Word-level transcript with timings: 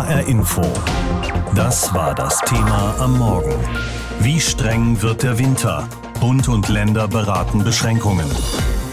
HR 0.00 0.26
Info. 0.28 0.62
Das 1.54 1.92
war 1.92 2.14
das 2.14 2.38
Thema 2.46 2.94
am 3.00 3.18
Morgen. 3.18 3.52
Wie 4.20 4.40
streng 4.40 5.02
wird 5.02 5.22
der 5.22 5.38
Winter? 5.38 5.86
Bund 6.20 6.48
und 6.48 6.70
Länder 6.70 7.06
beraten 7.06 7.62
Beschränkungen. 7.64 8.24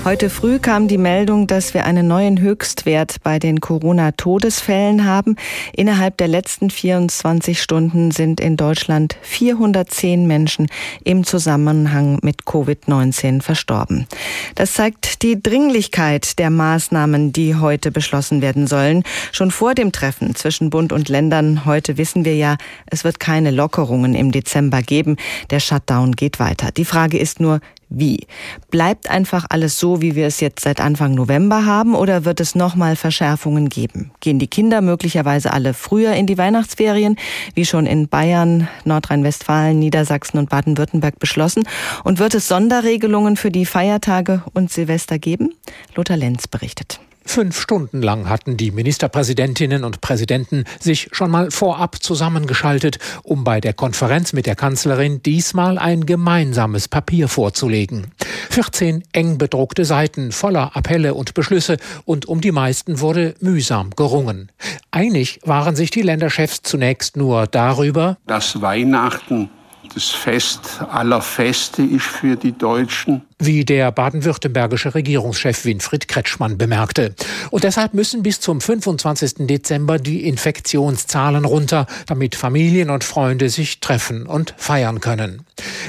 Heute 0.04 0.30
früh 0.30 0.60
kam 0.60 0.88
die 0.88 0.98
Meldung, 0.98 1.48
dass 1.48 1.74
wir 1.74 1.84
einen 1.84 2.08
neuen 2.08 2.40
Höchstwert 2.40 3.18
bei 3.24 3.40
den 3.40 3.60
Corona-Todesfällen 3.60 5.06
haben. 5.06 5.36
Innerhalb 5.74 6.18
der 6.18 6.30
letzten 6.30 6.70
24 6.70 7.62
Stunden 7.62 8.12
sind 8.12 8.40
in 8.40 8.56
Deutschland 8.56 9.18
410 9.22 10.26
Menschen 10.26 10.68
im 11.04 11.26
Zusammenhang 11.26 12.20
mit 12.22 12.44
Covid-19 12.44 13.42
verstorben. 13.42 14.08
Das 14.56 14.74
zeigt 14.74 15.24
die 15.24 15.42
Dringlichkeit 15.42 16.40
der 16.40 16.52
Maßnahmen, 16.52 17.34
die 17.34 17.56
heute 17.56 17.92
beschlossen 17.92 18.42
werden 18.42 18.66
sollen. 18.66 19.04
Schon 19.34 19.52
vor 19.52 19.76
dem 19.76 19.92
Treffen 19.92 20.36
zwischen 20.36 20.70
Bund 20.70 20.94
und 20.94 21.10
Ländern 21.10 21.66
heute 21.66 21.98
wissen 21.98 22.24
wir 22.24 22.36
ja, 22.36 22.56
es 22.86 23.04
wird 23.04 23.20
keine 23.20 23.52
Lockerungen 23.52 24.16
im 24.16 24.32
Dezember 24.32 24.82
geben. 24.82 25.18
Der 25.50 25.60
Shutdown 25.60 26.14
geht 26.14 26.40
weiter. 26.40 26.72
Die 26.72 26.86
Frage 26.86 27.18
ist 27.18 27.42
nur, 27.42 27.60
wie? 27.90 28.28
Bleibt 28.70 29.10
einfach 29.10 29.46
alles 29.50 29.80
so, 29.80 30.02
wie 30.02 30.16
wir 30.16 30.28
es 30.28 30.40
jetzt 30.40 30.64
seit 30.64 30.82
Anfang 30.82 31.16
November 31.16 31.66
haben, 31.66 31.96
oder 31.96 32.26
wird 32.26 32.40
es 32.40 32.56
nochmal 32.56 32.96
Verschärfungen 32.96 33.70
geben? 33.70 34.12
Gehen 34.20 34.40
die 34.40 34.48
Kinder 34.48 34.82
möglicherweise 34.82 35.54
alle 35.54 35.74
früher 35.74 36.14
in 36.14 36.26
die 36.26 36.38
Weihnachtsferien, 36.38 37.18
wie 37.54 37.66
schon 37.66 37.86
in 37.86 38.08
Bayern, 38.08 38.68
Nordrhein-Westfalen, 38.86 39.80
Niedersachsen 39.80 40.38
und 40.38 40.50
Baden-Württemberg 40.50 41.20
beschlossen? 41.20 41.64
Und 42.04 42.20
wird 42.20 42.36
es 42.36 42.48
Sonderregelungen 42.48 43.38
für 43.38 43.52
die 43.52 43.66
Feiertage 43.66 44.44
und 44.54 44.72
Silvester 44.72 45.18
geben? 45.18 45.54
Lothar 45.96 46.18
Lenz 46.18 46.48
berichtet. 46.48 47.00
Fünf 47.28 47.60
Stunden 47.60 48.02
lang 48.02 48.30
hatten 48.30 48.56
die 48.56 48.72
Ministerpräsidentinnen 48.72 49.84
und 49.84 50.02
Präsidenten 50.02 50.64
sich 50.80 51.10
schon 51.12 51.30
mal 51.30 51.52
vorab 51.52 52.02
zusammengeschaltet, 52.02 53.00
um 53.22 53.44
bei 53.44 53.60
der 53.60 53.74
Konferenz 53.74 54.32
mit 54.32 54.46
der 54.46 54.56
Kanzlerin 54.56 55.22
diesmal 55.22 55.78
ein 55.78 56.06
gemeinsames 56.06 56.88
Papier 56.88 57.28
vorzulegen. 57.28 58.08
14 58.50 59.04
eng 59.12 59.38
bedruckte 59.38 59.84
Seiten 59.86 60.32
voller 60.32 60.76
Appelle 60.76 61.14
und 61.14 61.34
Beschlüsse 61.34 61.78
und 62.06 62.26
um 62.26 62.42
die 62.42 62.54
meisten 62.54 63.02
wurde 63.02 63.36
mühsam 63.42 63.92
gerungen. 63.92 64.52
Einig 64.90 65.42
waren 65.44 65.76
sich 65.76 65.92
die 65.92 66.02
Länderchefs 66.02 66.64
zunächst 66.64 67.18
nur 67.18 67.46
darüber, 67.46 68.18
dass 68.26 68.62
Weihnachten 68.62 69.50
das 69.94 70.10
Fest 70.10 70.82
aller 70.92 71.22
Feste 71.22 71.82
ist 71.82 72.06
für 72.06 72.36
die 72.36 72.52
Deutschen. 72.52 73.24
Wie 73.40 73.66
der 73.66 73.92
baden-württembergische 73.92 74.96
Regierungschef 74.96 75.64
Winfried 75.64 76.08
Kretschmann 76.08 76.58
bemerkte. 76.58 77.14
Und 77.52 77.64
deshalb 77.64 77.94
müssen 77.94 78.24
bis 78.24 78.40
zum 78.40 78.60
25. 78.60 79.46
Dezember 79.48 80.00
die 80.00 80.28
Infektionszahlen 80.28 81.46
runter, 81.46 81.86
damit 82.08 82.34
Familien 82.34 82.90
und 82.90 83.04
Freunde 83.04 83.50
sich 83.50 83.80
treffen 83.80 84.26
und 84.26 84.56
feiern 84.58 85.02
können. 85.02 85.46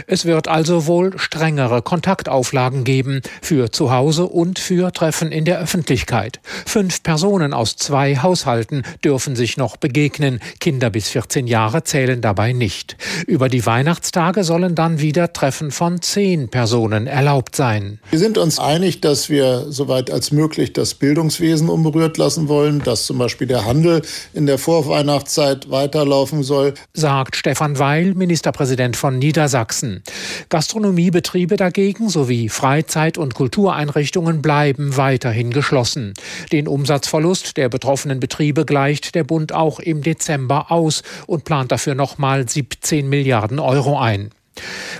Es 0.07 0.27
wird 0.27 0.47
also 0.47 0.87
wohl 0.87 1.19
strengere 1.19 1.81
Kontaktauflagen 1.81 2.85
geben 2.85 3.23
für 3.41 3.73
zu 3.73 3.91
Hause 3.91 4.27
und 4.27 4.59
für 4.59 4.93
Treffen 4.93 5.33
in 5.33 5.47
der 5.47 5.59
Öffentlichkeit. 5.59 6.41
Fünf 6.67 7.03
Personen 7.03 7.55
aus 7.55 7.77
zwei 7.77 8.17
Haushalten 8.17 8.83
dürfen 9.03 9.37
sich 9.37 9.57
noch 9.57 9.79
begegnen. 9.79 10.41
Kinder 10.61 10.91
bis 10.91 11.09
14 11.09 11.47
Jahre 11.47 11.83
zählen 11.83 12.21
dabei 12.21 12.53
nicht. 12.53 12.99
Über 13.27 13.49
die 13.49 13.65
Weihnachtstage 13.65 14.45
sollen 14.45 14.75
dann 14.75 15.01
wieder 15.01 15.33
Treffen 15.33 15.71
von 15.71 16.03
zehn 16.03 16.51
Personen 16.51 17.07
erlaubt 17.07 17.38
sein. 17.55 17.99
Wir 18.11 18.19
sind 18.19 18.39
uns 18.39 18.59
einig, 18.59 19.01
dass 19.01 19.29
wir 19.29 19.67
soweit 19.69 20.11
als 20.11 20.31
möglich 20.33 20.73
das 20.73 20.95
Bildungswesen 20.95 21.69
unberührt 21.69 22.17
lassen 22.19 22.49
wollen, 22.49 22.81
dass 22.83 23.07
zum 23.07 23.19
Beispiel 23.19 23.47
der 23.47 23.65
Handel 23.65 24.03
in 24.35 24.47
der 24.47 24.59
Vorweihnachtszeit 24.59 25.71
weiterlaufen 25.71 26.43
soll, 26.43 26.75
sagt 26.95 27.37
Stefan 27.37 27.79
Weil, 27.79 28.15
Ministerpräsident 28.15 28.97
von 28.97 29.19
Niedersachsen. 29.19 30.03
Gastronomiebetriebe 30.49 31.57
dagegen 31.57 32.09
sowie 32.09 32.49
Freizeit- 32.49 33.19
und 33.19 33.35
Kultureinrichtungen 33.35 34.43
bleiben 34.43 34.97
weiterhin 34.97 35.51
geschlossen. 35.51 36.15
Den 36.53 36.69
Umsatzverlust 36.69 37.57
der 37.57 37.69
betroffenen 37.69 38.21
Betriebe 38.21 38.65
gleicht 38.65 39.15
der 39.15 39.25
Bund 39.25 39.53
auch 39.53 39.81
im 39.81 40.03
Dezember 40.03 40.71
aus 40.71 41.03
und 41.27 41.45
plant 41.45 41.73
dafür 41.73 41.95
nochmal 41.95 42.49
17 42.49 43.09
Milliarden 43.09 43.59
Euro 43.59 43.99
ein. 43.99 44.31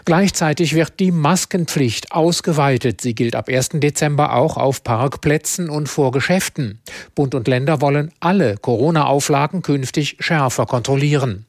Gleichzeitig 0.05 0.75
wird 0.75 1.01
die 1.01 1.11
Maskenpflicht 1.11 2.13
ausgeweitet. 2.13 3.01
Sie 3.01 3.15
gilt 3.15 3.35
ab 3.35 3.49
1. 3.49 3.71
Dezember 3.75 4.35
auch 4.35 4.57
auf 4.57 4.85
Parkplätzen 4.85 5.69
und 5.71 5.89
vor 5.89 6.13
Geschäften. 6.13 6.81
Bund 7.15 7.35
und 7.35 7.49
Länder 7.49 7.81
wollen 7.81 8.13
alle 8.21 8.57
Corona-Auflagen 8.57 9.63
künftig 9.63 10.17
schärfer 10.21 10.67
kontrollieren. 10.67 11.48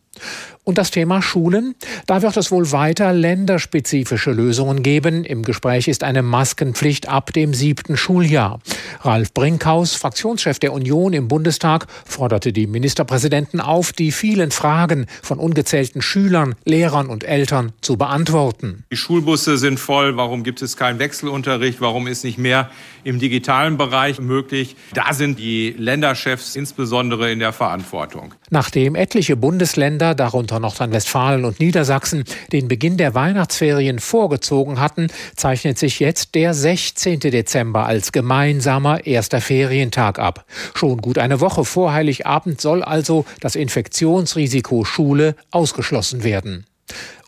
Und 0.69 0.77
das 0.77 0.91
Thema 0.91 1.21
Schulen? 1.21 1.73
Da 2.05 2.21
wird 2.21 2.37
es 2.37 2.51
wohl 2.51 2.71
weiter 2.71 3.11
länderspezifische 3.11 4.31
Lösungen 4.31 4.83
geben. 4.83 5.25
Im 5.25 5.41
Gespräch 5.41 5.87
ist 5.87 6.03
eine 6.03 6.21
Maskenpflicht 6.21 7.09
ab 7.09 7.33
dem 7.33 7.55
siebten 7.55 7.97
Schuljahr. 7.97 8.59
Ralf 9.01 9.33
Brinkhaus, 9.33 9.95
Fraktionschef 9.95 10.59
der 10.59 10.73
Union 10.73 11.13
im 11.13 11.27
Bundestag, 11.27 11.87
forderte 12.05 12.53
die 12.53 12.67
Ministerpräsidenten 12.67 13.61
auf, 13.61 13.93
die 13.93 14.11
vielen 14.11 14.51
Fragen 14.51 15.07
von 15.23 15.39
ungezählten 15.39 16.03
Schülern, 16.03 16.53
Lehrern 16.65 17.07
und 17.07 17.23
Eltern 17.23 17.71
zu 17.81 17.97
beantworten. 17.97 18.83
Die 18.91 18.97
Schulbusse 18.97 19.57
sind 19.57 19.79
voll. 19.79 20.17
Warum 20.17 20.43
gibt 20.43 20.61
es 20.61 20.77
keinen 20.77 20.99
Wechselunterricht? 20.99 21.81
Warum 21.81 22.05
ist 22.05 22.23
nicht 22.23 22.37
mehr 22.37 22.69
im 23.03 23.17
digitalen 23.17 23.77
Bereich 23.77 24.19
möglich? 24.19 24.75
Da 24.93 25.13
sind 25.13 25.39
die 25.39 25.73
Länderchefs 25.77 26.55
insbesondere 26.55 27.31
in 27.31 27.39
der 27.39 27.53
Verantwortung. 27.53 28.35
Nachdem 28.51 28.95
etliche 28.95 29.35
Bundesländer, 29.35 29.98
darunter 29.99 30.59
Nordrhein-Westfalen 30.59 31.45
und 31.45 31.59
Niedersachsen 31.59 32.23
den 32.51 32.67
Beginn 32.67 32.97
der 32.97 33.13
Weihnachtsferien 33.13 33.99
vorgezogen 33.99 34.79
hatten, 34.79 35.07
zeichnet 35.35 35.77
sich 35.77 35.99
jetzt 35.99 36.35
der 36.35 36.53
16. 36.53 37.19
Dezember 37.19 37.85
als 37.85 38.11
gemeinsamer 38.11 39.05
erster 39.05 39.41
Ferientag 39.41 40.19
ab. 40.19 40.45
Schon 40.73 40.97
gut 40.97 41.17
eine 41.17 41.41
Woche 41.41 41.65
vor 41.65 41.93
Heiligabend 41.93 42.59
soll 42.59 42.83
also 42.83 43.25
das 43.41 43.55
Infektionsrisiko 43.55 44.83
Schule 44.83 45.35
ausgeschlossen 45.51 46.23
werden 46.23 46.65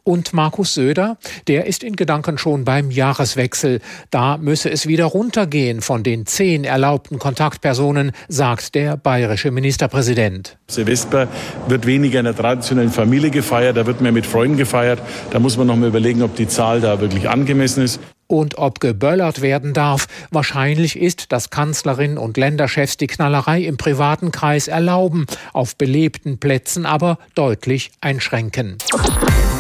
und 0.03 0.34
Markus 0.34 0.73
Söder, 0.73 1.17
der 1.47 1.67
ist 1.67 1.84
in 1.84 1.95
Gedanken 1.95 2.38
schon 2.38 2.66
beim 2.66 2.91
Jahreswechsel. 2.91 3.79
Da 4.09 4.38
müsse 4.38 4.69
es 4.69 4.88
wieder 4.88 5.06
runtergehen 5.06 5.81
von 5.81 6.03
den 6.03 6.25
zehn 6.25 6.63
erlaubten 6.63 7.19
Kontaktpersonen, 7.19 8.11
sagt 8.28 8.75
der 8.75 8.97
bayerische 8.97 9.51
Ministerpräsident. 9.51 10.57
Silvester 10.67 11.28
wird 11.67 11.85
weniger 11.85 12.19
in 12.19 12.25
der 12.25 12.35
traditionellen 12.35 12.91
Familie 12.91 13.29
gefeiert, 13.29 13.78
da 13.78 13.85
wird 13.85 14.01
mehr 14.01 14.11
mit 14.11 14.25
Freunden 14.25 14.57
gefeiert. 14.57 15.01
Da 15.31 15.40
muss 15.40 15.57
man 15.57 15.67
noch 15.67 15.75
mal 15.75 15.90
überlegen, 15.90 16.23
ob 16.23 16.35
die 16.35 16.47
Zahl 16.47 16.81
da 16.81 17.00
wirklich 17.00 17.29
angemessen 17.29 17.84
ist 17.84 18.00
und 18.31 18.57
ob 18.57 18.79
geböllert 18.79 19.41
werden 19.41 19.73
darf. 19.73 20.07
Wahrscheinlich 20.31 20.97
ist, 20.97 21.31
dass 21.31 21.50
Kanzlerin 21.50 22.17
und 22.17 22.38
Länderchefs 22.38 22.97
die 22.97 23.07
Knallerei 23.07 23.61
im 23.61 23.78
privaten 23.78 24.31
Kreis 24.31 24.67
erlauben, 24.67 25.25
auf 25.53 25.75
belebten 25.75 26.40
Plätzen 26.40 26.85
aber 26.85 27.17
deutlich 27.35 27.91
einschränken. 28.00 28.78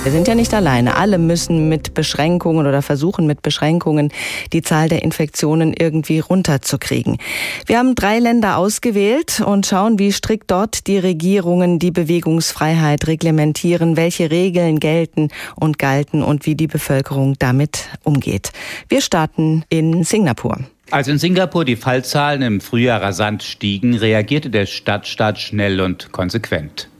Wir 0.03 0.11
sind 0.11 0.27
ja 0.27 0.33
nicht 0.33 0.51
alleine. 0.55 0.95
Alle 0.97 1.19
müssen 1.19 1.69
mit 1.69 1.93
Beschränkungen 1.93 2.65
oder 2.65 2.81
versuchen 2.81 3.27
mit 3.27 3.43
Beschränkungen 3.43 4.11
die 4.51 4.63
Zahl 4.63 4.89
der 4.89 5.03
Infektionen 5.03 5.75
irgendwie 5.77 6.17
runterzukriegen. 6.17 7.19
Wir 7.67 7.77
haben 7.77 7.93
drei 7.93 8.17
Länder 8.17 8.57
ausgewählt 8.57 9.41
und 9.45 9.67
schauen, 9.67 9.99
wie 9.99 10.11
strikt 10.11 10.49
dort 10.49 10.87
die 10.87 10.97
Regierungen 10.97 11.77
die 11.77 11.91
Bewegungsfreiheit 11.91 13.05
reglementieren, 13.05 13.95
welche 13.95 14.31
Regeln 14.31 14.79
gelten 14.79 15.29
und 15.55 15.77
galten 15.77 16.23
und 16.23 16.47
wie 16.47 16.55
die 16.55 16.67
Bevölkerung 16.67 17.35
damit 17.37 17.89
umgeht. 18.03 18.53
Wir 18.89 19.01
starten 19.01 19.65
in 19.69 20.03
Singapur. 20.03 20.57
Als 20.89 21.09
in 21.09 21.19
Singapur 21.19 21.63
die 21.63 21.75
Fallzahlen 21.75 22.41
im 22.41 22.59
Frühjahr 22.59 23.03
rasant 23.03 23.43
stiegen, 23.43 23.93
reagierte 23.93 24.49
der 24.49 24.65
Stadtstaat 24.65 25.37
schnell 25.37 25.79
und 25.79 26.11
konsequent. 26.11 26.90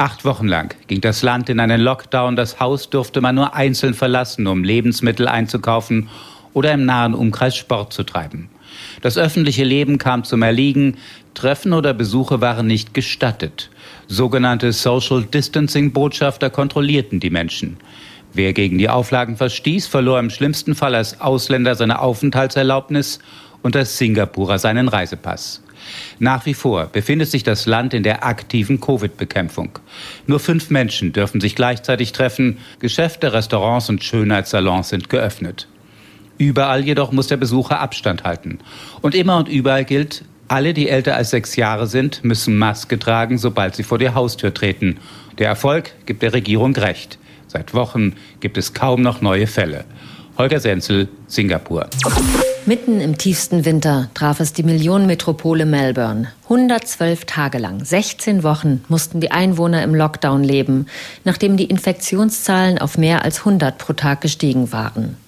Acht 0.00 0.24
Wochen 0.24 0.48
lang 0.48 0.74
ging 0.86 1.02
das 1.02 1.20
Land 1.20 1.50
in 1.50 1.60
einen 1.60 1.78
Lockdown. 1.78 2.34
Das 2.34 2.58
Haus 2.58 2.88
durfte 2.88 3.20
man 3.20 3.34
nur 3.34 3.54
einzeln 3.54 3.92
verlassen, 3.92 4.46
um 4.46 4.64
Lebensmittel 4.64 5.28
einzukaufen 5.28 6.08
oder 6.54 6.72
im 6.72 6.86
nahen 6.86 7.12
Umkreis 7.12 7.54
Sport 7.54 7.92
zu 7.92 8.04
treiben. 8.04 8.48
Das 9.02 9.18
öffentliche 9.18 9.62
Leben 9.62 9.98
kam 9.98 10.24
zum 10.24 10.40
Erliegen. 10.40 10.96
Treffen 11.34 11.74
oder 11.74 11.92
Besuche 11.92 12.40
waren 12.40 12.66
nicht 12.66 12.94
gestattet. 12.94 13.68
Sogenannte 14.08 14.72
Social 14.72 15.22
Distancing 15.22 15.92
Botschafter 15.92 16.48
kontrollierten 16.48 17.20
die 17.20 17.28
Menschen. 17.28 17.76
Wer 18.32 18.54
gegen 18.54 18.78
die 18.78 18.88
Auflagen 18.88 19.36
verstieß, 19.36 19.86
verlor 19.86 20.18
im 20.18 20.30
schlimmsten 20.30 20.74
Fall 20.74 20.94
als 20.94 21.20
Ausländer 21.20 21.74
seine 21.74 21.98
Aufenthaltserlaubnis 21.98 23.18
und 23.60 23.76
als 23.76 23.98
Singapurer 23.98 24.58
seinen 24.58 24.88
Reisepass. 24.88 25.62
Nach 26.18 26.46
wie 26.46 26.54
vor 26.54 26.86
befindet 26.86 27.30
sich 27.30 27.42
das 27.42 27.66
Land 27.66 27.94
in 27.94 28.02
der 28.02 28.24
aktiven 28.24 28.80
Covid-Bekämpfung. 28.80 29.78
Nur 30.26 30.40
fünf 30.40 30.70
Menschen 30.70 31.12
dürfen 31.12 31.40
sich 31.40 31.54
gleichzeitig 31.54 32.12
treffen. 32.12 32.58
Geschäfte, 32.78 33.32
Restaurants 33.32 33.88
und 33.88 34.04
Schönheitssalons 34.04 34.88
sind 34.88 35.08
geöffnet. 35.08 35.68
Überall 36.38 36.84
jedoch 36.84 37.12
muss 37.12 37.26
der 37.26 37.36
Besucher 37.36 37.80
Abstand 37.80 38.24
halten. 38.24 38.58
Und 39.02 39.14
immer 39.14 39.36
und 39.36 39.48
überall 39.48 39.84
gilt, 39.84 40.24
Alle, 40.48 40.74
die 40.74 40.88
älter 40.88 41.14
als 41.14 41.30
sechs 41.30 41.54
Jahre 41.54 41.86
sind, 41.86 42.24
müssen 42.24 42.58
Maske 42.58 42.98
tragen, 42.98 43.38
sobald 43.38 43.76
sie 43.76 43.84
vor 43.84 43.98
die 43.98 44.10
Haustür 44.10 44.52
treten. 44.52 44.96
Der 45.38 45.46
Erfolg 45.46 45.92
gibt 46.06 46.22
der 46.22 46.32
Regierung 46.32 46.74
recht. 46.74 47.20
Seit 47.46 47.72
Wochen 47.72 48.14
gibt 48.40 48.58
es 48.58 48.74
kaum 48.74 49.00
noch 49.00 49.20
neue 49.20 49.46
Fälle. 49.46 49.84
Holger 50.40 50.58
Senzel, 50.58 51.06
Singapur. 51.26 51.86
Mitten 52.64 53.02
im 53.02 53.18
tiefsten 53.18 53.66
Winter 53.66 54.08
traf 54.14 54.40
es 54.40 54.54
die 54.54 54.62
Millionenmetropole 54.62 55.66
Melbourne. 55.66 56.28
112 56.44 57.26
Tage 57.26 57.58
lang, 57.58 57.84
16 57.84 58.42
Wochen 58.42 58.82
mussten 58.88 59.20
die 59.20 59.32
Einwohner 59.32 59.82
im 59.82 59.94
Lockdown 59.94 60.42
leben, 60.42 60.86
nachdem 61.24 61.58
die 61.58 61.66
Infektionszahlen 61.66 62.78
auf 62.78 62.96
mehr 62.96 63.22
als 63.22 63.40
100 63.40 63.76
pro 63.76 63.92
Tag 63.92 64.22
gestiegen 64.22 64.72
waren. 64.72 65.18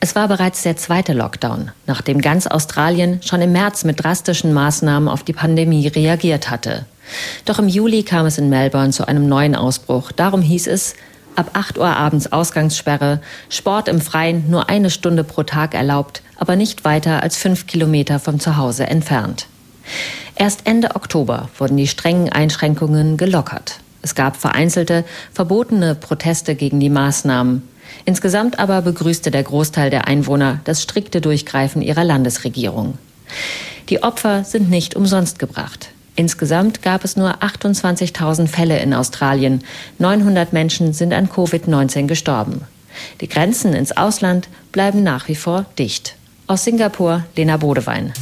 Es 0.00 0.14
war 0.14 0.28
bereits 0.28 0.62
der 0.62 0.78
zweite 0.78 1.12
Lockdown, 1.12 1.70
nachdem 1.86 2.22
ganz 2.22 2.46
Australien 2.46 3.20
schon 3.22 3.42
im 3.42 3.52
März 3.52 3.84
mit 3.84 4.02
drastischen 4.02 4.54
Maßnahmen 4.54 5.10
auf 5.10 5.24
die 5.24 5.34
Pandemie 5.34 5.88
reagiert 5.88 6.48
hatte. 6.48 6.86
Doch 7.44 7.58
im 7.58 7.68
Juli 7.68 8.02
kam 8.02 8.24
es 8.24 8.38
in 8.38 8.48
Melbourne 8.48 8.92
zu 8.92 9.06
einem 9.06 9.28
neuen 9.28 9.56
Ausbruch. 9.56 10.10
Darum 10.10 10.40
hieß 10.40 10.68
es, 10.68 10.94
Ab 11.36 11.50
8 11.54 11.78
Uhr 11.78 11.88
abends 11.88 12.32
Ausgangssperre, 12.32 13.20
Sport 13.48 13.88
im 13.88 14.00
Freien 14.00 14.48
nur 14.50 14.68
eine 14.68 14.90
Stunde 14.90 15.24
pro 15.24 15.42
Tag 15.42 15.74
erlaubt, 15.74 16.22
aber 16.36 16.54
nicht 16.54 16.84
weiter 16.84 17.22
als 17.22 17.36
fünf 17.36 17.66
Kilometer 17.66 18.20
vom 18.20 18.38
Zuhause 18.38 18.86
entfernt. 18.86 19.46
Erst 20.36 20.66
Ende 20.66 20.94
Oktober 20.94 21.48
wurden 21.58 21.76
die 21.76 21.88
strengen 21.88 22.30
Einschränkungen 22.30 23.16
gelockert. 23.16 23.80
Es 24.02 24.14
gab 24.14 24.36
vereinzelte, 24.36 25.04
verbotene 25.32 25.94
Proteste 25.94 26.54
gegen 26.54 26.78
die 26.78 26.90
Maßnahmen. 26.90 27.62
Insgesamt 28.04 28.58
aber 28.58 28.82
begrüßte 28.82 29.30
der 29.30 29.42
Großteil 29.42 29.90
der 29.90 30.06
Einwohner 30.06 30.60
das 30.64 30.82
strikte 30.82 31.20
Durchgreifen 31.20 31.82
ihrer 31.82 32.04
Landesregierung. 32.04 32.98
Die 33.88 34.02
Opfer 34.02 34.44
sind 34.44 34.70
nicht 34.70 34.94
umsonst 34.94 35.38
gebracht. 35.38 35.90
Insgesamt 36.16 36.82
gab 36.82 37.04
es 37.04 37.16
nur 37.16 37.42
28.000 37.42 38.46
Fälle 38.46 38.78
in 38.78 38.94
Australien. 38.94 39.64
900 39.98 40.52
Menschen 40.52 40.92
sind 40.92 41.12
an 41.12 41.28
Covid-19 41.28 42.06
gestorben. 42.06 42.62
Die 43.20 43.28
Grenzen 43.28 43.74
ins 43.74 43.96
Ausland 43.96 44.48
bleiben 44.70 45.02
nach 45.02 45.26
wie 45.28 45.34
vor 45.34 45.66
dicht. 45.78 46.14
Aus 46.46 46.64
Singapur, 46.64 47.24
Lena 47.36 47.56
Bodewein. 47.56 48.12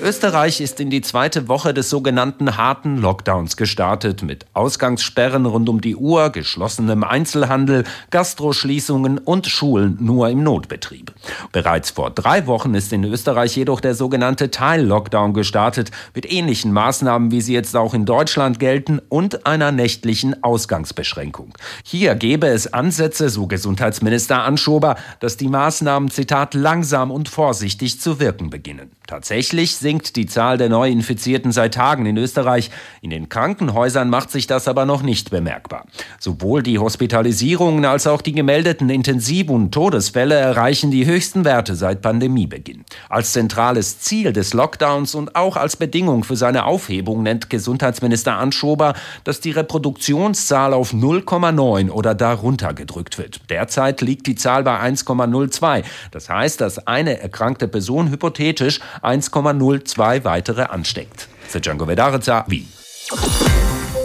Österreich 0.00 0.60
ist 0.60 0.78
in 0.78 0.90
die 0.90 1.00
zweite 1.00 1.48
Woche 1.48 1.74
des 1.74 1.90
sogenannten 1.90 2.56
harten 2.56 2.98
Lockdowns 2.98 3.56
gestartet, 3.56 4.22
mit 4.22 4.46
Ausgangssperren 4.52 5.44
rund 5.44 5.68
um 5.68 5.80
die 5.80 5.96
Uhr, 5.96 6.30
geschlossenem 6.30 7.02
Einzelhandel, 7.02 7.82
Gastroschließungen 8.10 9.18
und 9.18 9.48
Schulen 9.48 9.98
nur 10.00 10.28
im 10.28 10.44
Notbetrieb. 10.44 11.12
Bereits 11.50 11.90
vor 11.90 12.10
drei 12.10 12.46
Wochen 12.46 12.74
ist 12.74 12.92
in 12.92 13.02
Österreich 13.02 13.56
jedoch 13.56 13.80
der 13.80 13.96
sogenannte 13.96 14.52
Teil-Lockdown 14.52 15.34
gestartet, 15.34 15.90
mit 16.14 16.30
ähnlichen 16.30 16.72
Maßnahmen, 16.72 17.32
wie 17.32 17.40
sie 17.40 17.54
jetzt 17.54 17.76
auch 17.76 17.92
in 17.92 18.04
Deutschland 18.04 18.60
gelten, 18.60 19.00
und 19.08 19.46
einer 19.46 19.72
nächtlichen 19.72 20.44
Ausgangsbeschränkung. 20.44 21.54
Hier 21.82 22.14
gäbe 22.14 22.46
es 22.46 22.72
Ansätze, 22.72 23.28
so 23.30 23.48
Gesundheitsminister 23.48 24.44
Anschober, 24.44 24.94
dass 25.18 25.36
die 25.36 25.48
Maßnahmen, 25.48 26.10
Zitat, 26.10 26.54
langsam 26.54 27.10
und 27.10 27.28
vorsichtig 27.48 27.98
zu 27.98 28.20
wirken 28.20 28.50
beginnen. 28.50 28.90
Tatsächlich 29.06 29.76
sinkt 29.76 30.16
die 30.16 30.26
Zahl 30.26 30.58
der 30.58 30.68
Neuinfizierten 30.68 31.50
seit 31.50 31.72
Tagen 31.72 32.04
in 32.04 32.18
Österreich. 32.18 32.70
In 33.00 33.08
den 33.08 33.30
Krankenhäusern 33.30 34.10
macht 34.10 34.30
sich 34.30 34.46
das 34.46 34.68
aber 34.68 34.84
noch 34.84 35.00
nicht 35.00 35.30
bemerkbar. 35.30 35.86
Sowohl 36.20 36.62
die 36.62 36.78
Hospitalisierungen 36.78 37.86
als 37.86 38.06
auch 38.06 38.20
die 38.20 38.32
gemeldeten 38.32 38.90
Intensiv- 38.90 39.48
und 39.48 39.72
Todesfälle 39.72 40.34
erreichen 40.34 40.90
die 40.90 41.06
höchsten 41.06 41.46
Werte 41.46 41.74
seit 41.74 42.02
Pandemiebeginn. 42.02 42.84
Als 43.08 43.32
zentrales 43.32 43.98
Ziel 44.00 44.34
des 44.34 44.52
Lockdowns 44.52 45.14
und 45.14 45.34
auch 45.34 45.56
als 45.56 45.76
Bedingung 45.76 46.24
für 46.24 46.36
seine 46.36 46.66
Aufhebung 46.66 47.22
nennt 47.22 47.48
Gesundheitsminister 47.48 48.36
Anschober, 48.36 48.92
dass 49.24 49.40
die 49.40 49.52
Reproduktionszahl 49.52 50.74
auf 50.74 50.92
0,9 50.92 51.88
oder 51.88 52.14
darunter 52.14 52.74
gedrückt 52.74 53.16
wird. 53.16 53.40
Derzeit 53.48 54.02
liegt 54.02 54.26
die 54.26 54.34
Zahl 54.34 54.64
bei 54.64 54.78
1,02. 54.78 55.84
Das 56.10 56.28
heißt, 56.28 56.60
dass 56.60 56.86
eine 56.86 57.22
erkrankte 57.38 57.68
Person 57.68 58.10
hypothetisch 58.10 58.80
1,02 59.02 60.24
weitere 60.24 60.62
ansteckt. 60.62 61.28
Django 61.54 61.86
Vedareca, 61.86 62.44
Wien. 62.48 62.68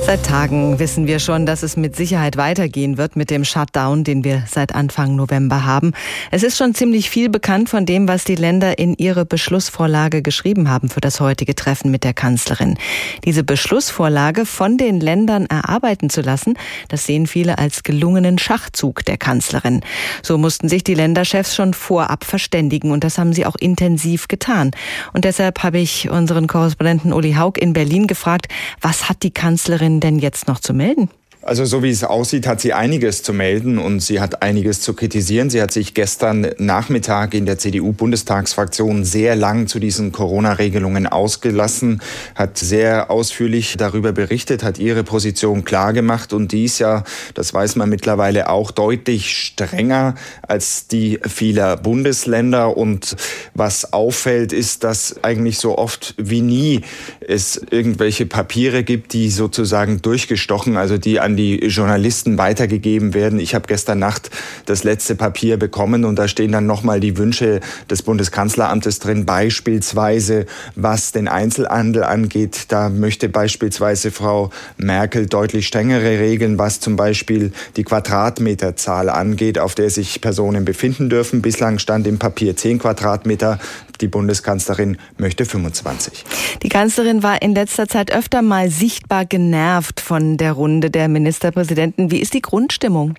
Seit 0.05 0.25
Tagen 0.25 0.79
wissen 0.79 1.07
wir 1.07 1.19
schon, 1.19 1.45
dass 1.45 1.63
es 1.63 1.77
mit 1.77 1.95
Sicherheit 1.95 2.35
weitergehen 2.35 2.97
wird 2.97 3.15
mit 3.15 3.29
dem 3.29 3.45
Shutdown, 3.45 4.03
den 4.03 4.25
wir 4.25 4.43
seit 4.47 4.75
Anfang 4.75 5.15
November 5.15 5.65
haben. 5.65 5.93
Es 6.29 6.43
ist 6.43 6.57
schon 6.57 6.75
ziemlich 6.75 7.09
viel 7.09 7.29
bekannt 7.29 7.69
von 7.69 7.85
dem, 7.85 8.05
was 8.09 8.25
die 8.25 8.35
Länder 8.35 8.77
in 8.77 8.95
ihre 8.97 9.25
Beschlussvorlage 9.25 10.21
geschrieben 10.21 10.69
haben 10.69 10.89
für 10.89 10.99
das 10.99 11.21
heutige 11.21 11.55
Treffen 11.55 11.89
mit 11.89 12.03
der 12.03 12.13
Kanzlerin. 12.13 12.77
Diese 13.23 13.45
Beschlussvorlage 13.45 14.45
von 14.45 14.77
den 14.77 14.99
Ländern 14.99 15.45
erarbeiten 15.45 16.09
zu 16.09 16.19
lassen, 16.19 16.57
das 16.89 17.05
sehen 17.05 17.25
viele 17.25 17.57
als 17.57 17.83
gelungenen 17.83 18.37
Schachzug 18.37 19.05
der 19.05 19.15
Kanzlerin. 19.15 19.81
So 20.21 20.37
mussten 20.37 20.67
sich 20.67 20.83
die 20.83 20.95
Länderchefs 20.95 21.55
schon 21.55 21.73
vorab 21.73 22.25
verständigen 22.25 22.91
und 22.91 23.05
das 23.05 23.17
haben 23.17 23.31
sie 23.31 23.45
auch 23.45 23.55
intensiv 23.55 24.27
getan. 24.27 24.71
Und 25.13 25.23
deshalb 25.23 25.63
habe 25.63 25.79
ich 25.79 26.09
unseren 26.09 26.47
Korrespondenten 26.47 27.13
Uli 27.13 27.35
Haug 27.35 27.53
in 27.57 27.71
Berlin 27.71 28.05
gefragt, 28.05 28.49
was 28.81 29.07
hat 29.07 29.23
die 29.23 29.31
Kanzlerin 29.31 29.93
denn 30.03 30.19
jetzt 30.19 30.47
noch 30.47 30.59
zu 30.59 30.73
melden? 30.73 31.09
Also 31.45 31.65
so 31.65 31.83
wie 31.83 31.89
es 31.89 32.05
aussieht, 32.05 32.47
hat 32.47 32.61
sie 32.61 32.71
einiges 32.71 33.21
zu 33.21 33.33
melden 33.33 33.77
und 33.77 33.99
sie 33.99 34.21
hat 34.21 34.41
einiges 34.41 34.79
zu 34.79 34.93
kritisieren. 34.93 35.49
Sie 35.49 35.61
hat 35.61 35.73
sich 35.73 35.93
gestern 35.93 36.47
Nachmittag 36.57 37.33
in 37.33 37.45
der 37.45 37.57
CDU-Bundestagsfraktion 37.57 39.03
sehr 39.03 39.35
lang 39.35 39.67
zu 39.67 39.79
diesen 39.79 40.13
Corona-Regelungen 40.13 41.05
ausgelassen, 41.05 42.01
hat 42.33 42.57
sehr 42.57 43.11
ausführlich 43.11 43.75
darüber 43.77 44.13
berichtet, 44.13 44.63
hat 44.63 44.79
ihre 44.79 45.03
Position 45.03 45.65
klargemacht 45.65 46.31
und 46.31 46.53
die 46.53 46.63
ist 46.63 46.79
ja, 46.79 47.03
das 47.33 47.53
weiß 47.53 47.75
man 47.75 47.89
mittlerweile 47.89 48.49
auch, 48.49 48.71
deutlich 48.71 49.37
strenger 49.37 50.15
als 50.43 50.87
die 50.87 51.19
vieler 51.27 51.75
Bundesländer. 51.75 52.77
Und 52.77 53.17
was 53.53 53.91
auffällt, 53.91 54.53
ist, 54.53 54.85
dass 54.85 55.21
eigentlich 55.25 55.57
so 55.57 55.77
oft 55.77 56.15
wie 56.17 56.41
nie 56.41 56.81
es 57.19 57.61
irgendwelche 57.69 58.25
Papiere 58.25 58.85
gibt, 58.85 59.11
die 59.11 59.29
sozusagen 59.29 60.01
durchgestochen, 60.01 60.77
also 60.77 60.97
die 60.97 61.19
an 61.19 61.32
an 61.33 61.37
die 61.37 61.65
Journalisten 61.65 62.37
weitergegeben 62.37 63.15
werden. 63.15 63.39
Ich 63.39 63.55
habe 63.55 63.65
gestern 63.67 63.97
Nacht 63.97 64.29
das 64.67 64.83
letzte 64.83 65.15
Papier 65.15 65.57
bekommen 65.57 66.05
und 66.05 66.15
da 66.17 66.27
stehen 66.27 66.51
dann 66.51 66.67
nochmal 66.67 66.99
die 66.99 67.17
Wünsche 67.17 67.59
des 67.89 68.03
Bundeskanzleramtes 68.03 68.99
drin, 68.99 69.25
beispielsweise 69.25 70.45
was 70.75 71.11
den 71.11 71.27
Einzelhandel 71.27 72.03
angeht. 72.03 72.65
Da 72.67 72.89
möchte 72.89 73.29
beispielsweise 73.29 74.11
Frau 74.11 74.51
Merkel 74.77 75.25
deutlich 75.25 75.65
strengere 75.65 76.19
Regeln, 76.19 76.59
was 76.59 76.79
zum 76.79 76.97
Beispiel 76.97 77.51
die 77.77 77.83
Quadratmeterzahl 77.83 79.09
angeht, 79.09 79.57
auf 79.57 79.73
der 79.73 79.89
sich 79.89 80.21
Personen 80.21 80.65
befinden 80.65 81.09
dürfen. 81.09 81.41
Bislang 81.41 81.79
stand 81.79 82.05
im 82.05 82.19
Papier 82.19 82.55
10 82.55 82.77
Quadratmeter. 82.77 83.57
Die 84.03 84.09
Bundeskanzlerin 84.09 84.97
möchte 85.17 85.45
25. 85.45 86.25
Die 86.61 86.67
Kanzlerin 86.67 87.23
war 87.23 87.41
in 87.41 87.55
letzter 87.55 87.87
Zeit 87.87 88.13
öfter 88.13 88.41
mal 88.41 88.69
sichtbar 88.69 89.23
genervt 89.23 90.01
von 90.01 90.35
der 90.35 90.51
Runde 90.51 90.91
der 90.91 91.07
Ministerpräsidenten. 91.07 92.11
Wie 92.11 92.19
ist 92.19 92.33
die 92.33 92.41
Grundstimmung? 92.41 93.15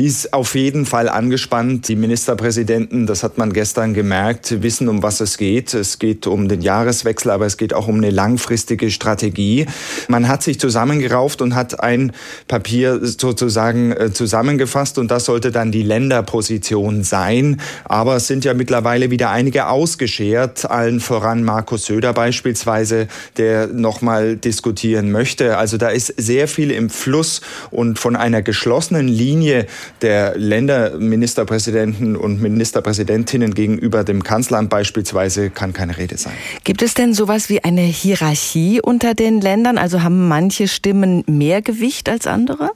Die 0.00 0.06
ist 0.06 0.32
auf 0.32 0.56
jeden 0.56 0.84
Fall 0.84 1.08
angespannt. 1.08 1.86
Die 1.86 1.94
Ministerpräsidenten, 1.94 3.06
das 3.06 3.22
hat 3.22 3.38
man 3.38 3.52
gestern 3.52 3.94
gemerkt, 3.94 4.64
wissen, 4.64 4.88
um 4.88 5.04
was 5.04 5.20
es 5.20 5.38
geht. 5.38 5.74
Es 5.74 6.00
geht 6.00 6.26
um 6.26 6.48
den 6.48 6.60
Jahreswechsel, 6.60 7.30
aber 7.30 7.46
es 7.46 7.56
geht 7.56 7.72
auch 7.72 7.86
um 7.86 7.94
eine 7.94 8.10
langfristige 8.10 8.90
Strategie. 8.90 9.66
Man 10.08 10.26
hat 10.26 10.42
sich 10.42 10.58
zusammengerauft 10.58 11.40
und 11.40 11.54
hat 11.54 11.78
ein 11.78 12.10
Papier 12.48 12.98
sozusagen 13.06 13.92
äh, 13.92 14.12
zusammengefasst 14.12 14.98
und 14.98 15.08
das 15.08 15.26
sollte 15.26 15.52
dann 15.52 15.70
die 15.70 15.84
Länderposition 15.84 17.04
sein. 17.04 17.60
Aber 17.84 18.16
es 18.16 18.26
sind 18.26 18.44
ja 18.44 18.54
mittlerweile 18.54 19.12
wieder 19.12 19.30
einige 19.30 19.68
ausgeschert, 20.16 20.70
allen 20.70 21.00
voran 21.00 21.42
Markus 21.44 21.86
Söder 21.86 22.12
beispielsweise, 22.12 23.08
der 23.36 23.66
nochmal 23.66 24.36
diskutieren 24.36 25.10
möchte. 25.10 25.58
Also 25.58 25.76
da 25.76 25.88
ist 25.88 26.14
sehr 26.16 26.48
viel 26.48 26.70
im 26.70 26.90
Fluss 26.90 27.40
und 27.70 27.98
von 27.98 28.16
einer 28.16 28.42
geschlossenen 28.42 29.08
Linie 29.08 29.66
der 30.02 30.36
Länderministerpräsidenten 30.36 32.16
und 32.16 32.40
Ministerpräsidentinnen 32.40 33.54
gegenüber 33.54 34.04
dem 34.04 34.22
Kanzleramt 34.22 34.70
beispielsweise 34.70 35.50
kann 35.50 35.72
keine 35.72 35.98
Rede 35.98 36.16
sein. 36.16 36.34
Gibt 36.64 36.82
es 36.82 36.94
denn 36.94 37.12
sowas 37.12 37.48
wie 37.48 37.62
eine 37.62 37.82
Hierarchie 37.82 38.80
unter 38.82 39.14
den 39.14 39.40
Ländern? 39.40 39.78
Also 39.78 40.02
haben 40.02 40.28
manche 40.28 40.68
Stimmen 40.68 41.24
mehr 41.26 41.62
Gewicht 41.62 42.08
als 42.08 42.26
andere? 42.26 42.70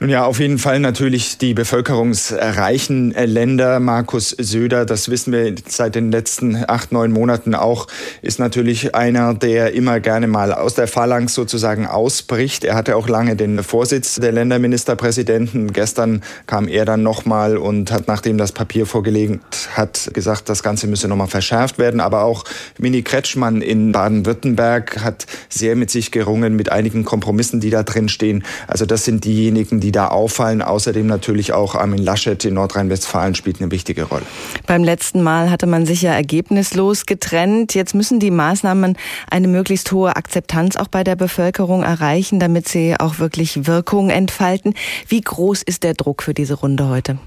Nun 0.00 0.10
ja, 0.10 0.24
auf 0.24 0.40
jeden 0.40 0.58
Fall 0.58 0.80
natürlich 0.80 1.38
die 1.38 1.54
bevölkerungsreichen 1.54 3.12
Länder. 3.12 3.78
Markus 3.78 4.30
Söder, 4.30 4.84
das 4.84 5.08
wissen 5.08 5.32
wir 5.32 5.54
seit 5.68 5.94
den 5.94 6.10
letzten 6.10 6.64
acht, 6.66 6.90
neun 6.90 7.12
Monaten 7.12 7.54
auch, 7.54 7.86
ist 8.20 8.40
natürlich 8.40 8.94
einer, 8.96 9.34
der 9.34 9.72
immer 9.72 10.00
gerne 10.00 10.26
mal 10.26 10.52
aus 10.52 10.74
der 10.74 10.88
Phalanx 10.88 11.34
sozusagen 11.34 11.86
ausbricht. 11.86 12.64
Er 12.64 12.74
hatte 12.74 12.96
auch 12.96 13.08
lange 13.08 13.36
den 13.36 13.62
Vorsitz 13.62 14.16
der 14.16 14.32
Länderministerpräsidenten. 14.32 15.72
Gestern 15.72 16.22
kam 16.46 16.66
er 16.66 16.84
dann 16.84 17.04
nochmal 17.04 17.56
und 17.56 17.92
hat, 17.92 18.08
nachdem 18.08 18.36
das 18.36 18.50
Papier 18.50 18.86
vorgelegt 18.86 19.68
hat, 19.76 20.10
gesagt, 20.12 20.48
das 20.48 20.64
Ganze 20.64 20.88
müsse 20.88 21.06
nochmal 21.06 21.28
verschärft 21.28 21.78
werden. 21.78 22.00
Aber 22.00 22.24
auch 22.24 22.44
Mini 22.78 23.02
Kretschmann 23.02 23.62
in 23.62 23.92
Baden-Württemberg 23.92 25.04
hat 25.04 25.26
sehr 25.48 25.76
mit 25.76 25.90
sich 25.90 26.10
gerungen, 26.10 26.56
mit 26.56 26.72
einigen 26.72 27.04
Kompromissen, 27.04 27.60
die 27.60 27.70
da 27.70 27.84
drin 27.84 28.08
stehen. 28.08 28.42
Also 28.66 28.86
das 28.86 29.04
sind 29.04 29.24
diejenigen, 29.24 29.83
die 29.84 29.92
da 29.92 30.08
auffallen. 30.08 30.62
Außerdem 30.62 31.06
natürlich 31.06 31.52
auch 31.52 31.74
Armin 31.74 32.02
Laschet 32.02 32.42
in 32.44 32.54
Nordrhein-Westfalen 32.54 33.34
spielt 33.34 33.60
eine 33.60 33.70
wichtige 33.70 34.04
Rolle. 34.04 34.24
Beim 34.66 34.82
letzten 34.82 35.22
Mal 35.22 35.50
hatte 35.50 35.66
man 35.66 35.84
sich 35.84 36.00
ja 36.02 36.12
ergebnislos 36.12 37.04
getrennt. 37.04 37.74
Jetzt 37.74 37.94
müssen 37.94 38.18
die 38.18 38.30
Maßnahmen 38.30 38.96
eine 39.30 39.48
möglichst 39.48 39.92
hohe 39.92 40.16
Akzeptanz 40.16 40.76
auch 40.76 40.88
bei 40.88 41.04
der 41.04 41.16
Bevölkerung 41.16 41.82
erreichen, 41.82 42.40
damit 42.40 42.66
sie 42.66 42.98
auch 42.98 43.18
wirklich 43.18 43.66
Wirkung 43.66 44.08
entfalten. 44.08 44.74
Wie 45.06 45.20
groß 45.20 45.62
ist 45.62 45.82
der 45.82 45.92
Druck 45.92 46.22
für 46.22 46.32
diese 46.32 46.54
Runde 46.54 46.88
heute? 46.88 47.18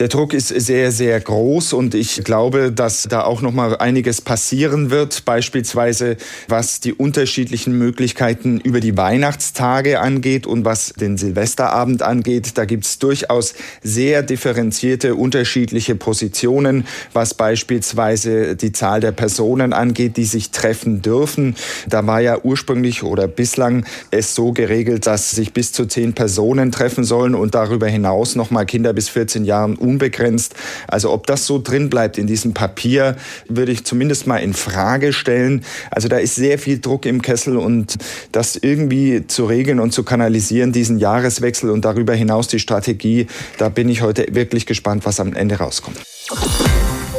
Der 0.00 0.08
Druck 0.08 0.32
ist 0.32 0.48
sehr, 0.48 0.92
sehr 0.92 1.20
groß 1.20 1.74
und 1.74 1.94
ich 1.94 2.24
glaube, 2.24 2.72
dass 2.72 3.02
da 3.02 3.22
auch 3.22 3.42
noch 3.42 3.52
mal 3.52 3.76
einiges 3.76 4.22
passieren 4.22 4.90
wird, 4.90 5.26
beispielsweise 5.26 6.16
was 6.48 6.80
die 6.80 6.94
unterschiedlichen 6.94 7.76
Möglichkeiten 7.76 8.60
über 8.60 8.80
die 8.80 8.96
Weihnachtstage 8.96 10.00
angeht 10.00 10.46
und 10.46 10.64
was 10.64 10.94
den 10.94 11.18
Silvesterabend 11.18 12.00
angeht. 12.00 12.56
Da 12.56 12.64
gibt 12.64 12.86
es 12.86 12.98
durchaus 12.98 13.52
sehr 13.82 14.22
differenzierte, 14.22 15.16
unterschiedliche 15.16 15.96
Positionen, 15.96 16.86
was 17.12 17.34
beispielsweise 17.34 18.56
die 18.56 18.72
Zahl 18.72 19.00
der 19.00 19.12
Personen 19.12 19.74
angeht, 19.74 20.16
die 20.16 20.24
sich 20.24 20.50
treffen 20.50 21.02
dürfen. 21.02 21.56
Da 21.86 22.06
war 22.06 22.22
ja 22.22 22.38
ursprünglich 22.42 23.02
oder 23.02 23.28
bislang 23.28 23.84
es 24.10 24.34
so 24.34 24.52
geregelt, 24.52 25.06
dass 25.06 25.32
sich 25.32 25.52
bis 25.52 25.72
zu 25.72 25.84
zehn 25.84 26.14
Personen 26.14 26.72
treffen 26.72 27.04
sollen 27.04 27.34
und 27.34 27.54
darüber 27.54 27.86
hinaus 27.86 28.34
noch 28.34 28.50
mal 28.50 28.64
Kinder 28.64 28.94
bis 28.94 29.10
14 29.10 29.44
Jahren 29.44 29.76
unbegrenzt. 29.90 30.54
Also 30.86 31.10
ob 31.12 31.26
das 31.26 31.46
so 31.46 31.60
drin 31.60 31.90
bleibt 31.90 32.18
in 32.18 32.26
diesem 32.26 32.54
Papier, 32.54 33.16
würde 33.48 33.72
ich 33.72 33.84
zumindest 33.84 34.26
mal 34.26 34.38
in 34.38 34.54
Frage 34.54 35.12
stellen. 35.12 35.64
Also 35.90 36.08
da 36.08 36.18
ist 36.18 36.36
sehr 36.36 36.58
viel 36.58 36.80
Druck 36.80 37.06
im 37.06 37.22
Kessel 37.22 37.56
und 37.56 37.96
das 38.32 38.56
irgendwie 38.56 39.26
zu 39.26 39.46
regeln 39.46 39.80
und 39.80 39.92
zu 39.92 40.04
kanalisieren, 40.04 40.72
diesen 40.72 40.98
Jahreswechsel 40.98 41.70
und 41.70 41.84
darüber 41.84 42.14
hinaus 42.14 42.48
die 42.48 42.58
Strategie, 42.58 43.26
da 43.58 43.68
bin 43.68 43.88
ich 43.88 44.02
heute 44.02 44.26
wirklich 44.30 44.66
gespannt, 44.66 45.04
was 45.04 45.20
am 45.20 45.34
Ende 45.34 45.56
rauskommt. 45.56 45.98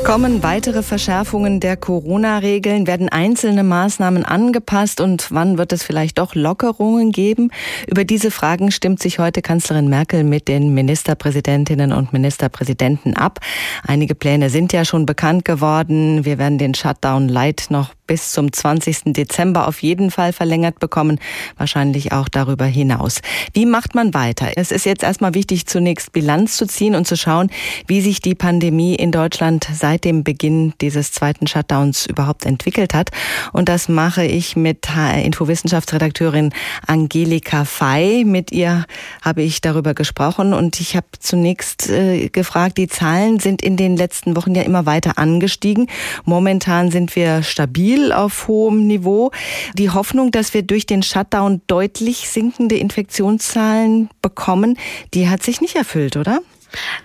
Kommen 0.04 0.42
weitere 0.44 0.82
Verschärfungen 0.82 1.60
der 1.60 1.78
Corona-Regeln? 1.78 2.88
Werden 2.88 3.08
einzelne 3.08 3.64
Maßnahmen 3.64 4.26
angepasst 4.26 5.00
und 5.00 5.28
wann 5.30 5.58
wird 5.58 5.72
es 5.72 5.84
vielleicht 5.84 6.18
doch 6.18 6.36
Lockerungen 6.36 7.12
geben? 7.12 7.52
Über 7.88 8.04
diese 8.04 8.32
Fragen 8.32 8.72
stimmt 8.72 9.02
sich 9.02 9.20
heute 9.20 9.42
Kanzlerin 9.42 9.90
Merkel 9.90 10.24
mit 10.24 10.48
den 10.48 10.74
Ministerpräsidentinnen 10.74 11.94
und 11.94 12.14
Ministerpräsidenten 12.14 13.16
ab. 13.16 13.40
Einige 13.88 14.16
Pläne 14.16 14.50
sind 14.50 14.74
ja 14.74 14.86
schon 14.86 15.06
bekannt 15.06 15.46
geworden. 15.46 16.26
Wir 16.26 16.38
werden 16.40 16.58
den 16.58 16.74
Shutdown 16.74 17.30
Light 17.30 17.68
noch 17.70 17.94
bis 18.08 18.34
zum 18.34 18.52
20. 18.52 19.14
Dezember 19.14 19.70
auf 19.70 19.82
jeden 19.82 20.12
Fall 20.12 20.34
verlängert 20.34 20.80
bekommen, 20.80 21.18
wahrscheinlich 21.56 22.12
auch 22.12 22.28
darüber 22.28 22.66
hinaus. 22.66 23.22
Wie 23.54 23.66
macht 23.66 23.96
man 23.96 24.14
weiter? 24.14 24.50
Es 24.58 24.72
ist 24.72 24.86
jetzt 24.86 25.04
erstmal 25.04 25.34
wichtig, 25.34 25.66
zunächst 25.66 26.12
Bilanz 26.12 26.58
zu 26.58 26.66
ziehen 26.66 26.96
und 26.96 27.08
zu 27.08 27.16
schauen, 27.16 27.50
wie 27.88 28.02
sich 28.02 28.20
die 28.20 28.36
Pandemie 28.36 28.96
in 28.96 29.14
Deutschland 29.14 29.66
seit 29.74 29.91
dem 29.98 30.24
Beginn 30.24 30.74
dieses 30.82 31.12
zweiten 31.12 31.48
Shutdowns 31.48 32.06
überhaupt 32.06 32.46
entwickelt 32.46 32.94
hat. 32.94 33.10
Und 33.52 33.70
das 33.70 33.90
mache 33.90 34.26
ich 34.26 34.56
mit 34.56 34.90
HR-Info-Wissenschaftsredakteurin 34.90 36.54
Angelika 36.86 37.66
Fey. 37.66 38.24
Mit 38.26 38.52
ihr 38.52 38.86
habe 39.22 39.42
ich 39.42 39.62
darüber 39.62 39.94
gesprochen 39.94 40.54
und 40.54 40.80
ich 40.80 40.96
habe 40.96 41.08
zunächst 41.20 41.90
äh, 41.90 42.30
gefragt, 42.30 42.78
die 42.78 42.88
Zahlen 42.88 43.40
sind 43.40 43.62
in 43.62 43.78
den 43.78 43.98
letzten 43.98 44.36
Wochen 44.36 44.56
ja 44.56 44.64
immer 44.64 44.86
weiter 44.86 45.18
angestiegen. 45.18 45.88
Momentan 46.26 46.92
sind 46.92 47.16
wir 47.16 47.44
stabil 47.44 48.12
auf 48.12 48.48
hohem 48.48 48.88
Niveau. 48.88 49.32
Die 49.74 49.90
Hoffnung, 49.90 50.32
dass 50.32 50.54
wir 50.54 50.64
durch 50.64 50.86
den 50.86 51.04
Shutdown 51.04 51.62
deutlich 51.68 52.30
sinkende 52.30 52.76
Infektionszahlen 52.76 54.10
bekommen, 54.22 54.78
die 55.14 55.30
hat 55.30 55.44
sich 55.44 55.62
nicht 55.62 55.76
erfüllt, 55.76 56.18
oder? 56.18 56.42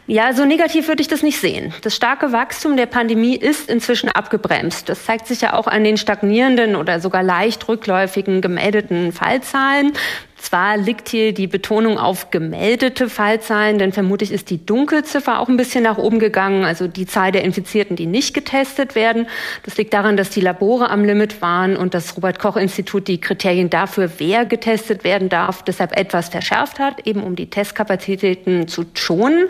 Ja, 0.07 0.33
so 0.33 0.45
negativ 0.45 0.87
würde 0.89 1.03
ich 1.03 1.09
das 1.09 1.23
nicht 1.23 1.41
sehen. 1.41 1.75
Das 1.83 1.97
starke 1.97 2.31
Wachstum 2.33 2.77
der 2.77 2.87
Pandemie 2.87 3.35
ist 3.37 3.69
inzwischen 3.69 4.09
abgebremst. 4.09 4.89
Das 4.89 5.05
zeigt 5.05 5.27
sich 5.27 5.41
ja 5.41 5.55
auch 5.55 5.67
an 5.67 5.83
den 5.83 5.97
stagnierenden 5.97 6.77
oder 6.77 7.01
sogar 7.01 7.23
leicht 7.23 7.67
rückläufigen 7.69 8.41
gemeldeten 8.41 9.13
Fallzahlen. 9.13 9.93
Zwar 10.47 10.77
liegt 10.77 11.09
hier 11.09 11.35
die 11.35 11.49
Betonung 11.49 11.99
auf 11.99 12.31
gemeldete 12.31 13.09
Fallzahlen, 13.09 13.79
denn 13.81 13.91
vermutlich 13.93 14.31
ist 14.31 14.49
die 14.49 14.65
Dunkelziffer 14.65 15.41
auch 15.41 15.49
ein 15.49 15.57
bisschen 15.57 15.83
nach 15.83 15.99
oben 15.99 16.21
gegangen, 16.21 16.65
also 16.65 16.87
die 16.87 17.05
Zahl 17.05 17.33
der 17.33 17.43
Infizierten, 17.43 17.97
die 17.97 18.07
nicht 18.07 18.33
getestet 18.33 18.95
werden. 18.95 19.27
Das 19.65 19.77
liegt 19.77 19.93
daran, 19.93 20.17
dass 20.17 20.31
die 20.31 20.41
Labore 20.41 20.89
am 20.89 21.03
Limit 21.03 21.43
waren 21.43 21.77
und 21.77 21.95
das 21.95 22.17
Robert 22.17 22.39
Koch 22.39 22.57
Institut 22.57 23.09
die 23.09 23.21
Kriterien 23.21 23.71
dafür, 23.71 24.09
wer 24.19 24.45
getestet 24.45 25.03
werden 25.03 25.29
darf, 25.29 25.65
deshalb 25.65 25.99
etwas 25.99 26.29
verschärft 26.29 26.79
hat, 26.79 27.05
eben 27.09 27.25
um 27.25 27.35
die 27.35 27.51
Testkapazitäten 27.51 28.69
zu 28.69 28.85
schonen. 28.95 29.49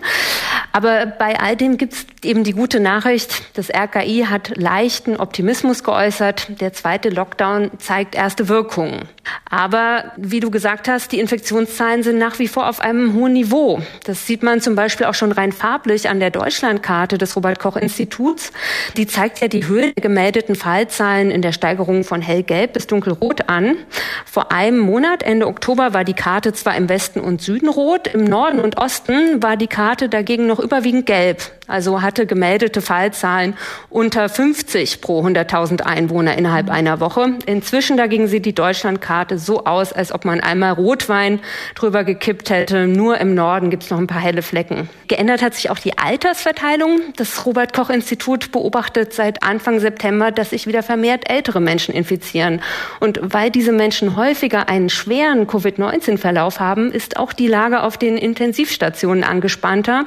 Aber 0.72 1.04
bei 1.04 1.38
all 1.38 1.56
dem 1.56 1.76
gibt 1.76 1.92
es 1.92 2.06
eben 2.22 2.42
die 2.42 2.52
gute 2.52 2.80
Nachricht, 2.80 3.42
das 3.54 3.68
RKI 3.68 4.28
hat 4.30 4.56
leichten 4.56 5.16
Optimismus 5.18 5.84
geäußert. 5.84 6.60
Der 6.60 6.72
zweite 6.72 7.10
Lockdown 7.10 7.72
zeigt 7.76 8.14
erste 8.14 8.48
Wirkungen. 8.48 9.02
Aber 9.50 10.12
wie 10.16 10.40
du 10.40 10.50
gesagt 10.50 10.85
gesagt 10.86 11.02
hast, 11.02 11.12
die 11.12 11.18
Infektionszahlen 11.18 12.02
sind 12.04 12.18
nach 12.18 12.38
wie 12.38 12.46
vor 12.46 12.68
auf 12.68 12.80
einem 12.80 13.14
hohen 13.14 13.32
Niveau. 13.32 13.80
Das 14.04 14.26
sieht 14.26 14.42
man 14.42 14.60
zum 14.60 14.76
Beispiel 14.76 15.06
auch 15.06 15.14
schon 15.14 15.32
rein 15.32 15.50
farblich 15.50 16.08
an 16.08 16.20
der 16.20 16.30
Deutschlandkarte 16.30 17.18
des 17.18 17.34
Robert 17.34 17.58
Koch 17.58 17.76
Instituts. 17.76 18.52
Die 18.96 19.06
zeigt 19.06 19.40
ja 19.40 19.48
die 19.48 19.66
Höhe 19.66 19.92
der 19.92 20.02
gemeldeten 20.02 20.54
Fallzahlen 20.54 21.30
in 21.30 21.42
der 21.42 21.52
Steigerung 21.52 22.04
von 22.04 22.22
hellgelb 22.22 22.74
bis 22.74 22.86
dunkelrot 22.86 23.48
an. 23.48 23.76
Vor 24.24 24.52
einem 24.52 24.78
Monat, 24.78 25.24
Ende 25.24 25.48
Oktober, 25.48 25.92
war 25.92 26.04
die 26.04 26.14
Karte 26.14 26.52
zwar 26.52 26.76
im 26.76 26.88
Westen 26.88 27.20
und 27.20 27.42
Süden 27.42 27.68
rot, 27.68 28.06
im 28.06 28.24
Norden 28.24 28.60
und 28.60 28.78
Osten 28.78 29.42
war 29.42 29.56
die 29.56 29.66
Karte 29.66 30.08
dagegen 30.08 30.46
noch 30.46 30.60
überwiegend 30.60 31.06
gelb. 31.06 31.50
Also 31.68 32.00
hatte 32.00 32.26
gemeldete 32.26 32.80
Fallzahlen 32.80 33.54
unter 33.90 34.28
50 34.28 35.00
pro 35.00 35.24
100.000 35.26 35.82
Einwohner 35.82 36.38
innerhalb 36.38 36.70
einer 36.70 37.00
Woche. 37.00 37.34
Inzwischen 37.46 37.96
dagegen 37.96 38.28
sieht 38.28 38.46
die 38.46 38.54
Deutschlandkarte 38.54 39.38
so 39.38 39.64
aus, 39.64 39.92
als 39.92 40.12
ob 40.12 40.24
man 40.24 40.38
einmal 40.38 40.75
Rotwein 40.76 41.40
drüber 41.74 42.04
gekippt 42.04 42.50
hätte. 42.50 42.86
Nur 42.86 43.18
im 43.18 43.34
Norden 43.34 43.70
gibt 43.70 43.84
es 43.84 43.90
noch 43.90 43.98
ein 43.98 44.06
paar 44.06 44.20
helle 44.20 44.42
Flecken. 44.42 44.88
Geändert 45.08 45.42
hat 45.42 45.54
sich 45.54 45.70
auch 45.70 45.78
die 45.78 45.98
Altersverteilung. 45.98 47.00
Das 47.16 47.46
Robert 47.46 47.72
Koch 47.72 47.90
Institut 47.90 48.52
beobachtet 48.52 49.12
seit 49.12 49.42
Anfang 49.42 49.80
September, 49.80 50.32
dass 50.32 50.50
sich 50.50 50.66
wieder 50.66 50.82
vermehrt 50.82 51.30
ältere 51.30 51.60
Menschen 51.60 51.94
infizieren. 51.94 52.60
Und 53.00 53.20
weil 53.22 53.50
diese 53.50 53.72
Menschen 53.72 54.16
häufiger 54.16 54.68
einen 54.68 54.90
schweren 54.90 55.46
Covid-19-Verlauf 55.46 56.60
haben, 56.60 56.92
ist 56.92 57.16
auch 57.16 57.32
die 57.32 57.48
Lage 57.48 57.82
auf 57.82 57.98
den 57.98 58.16
Intensivstationen 58.16 59.24
angespannter. 59.24 60.06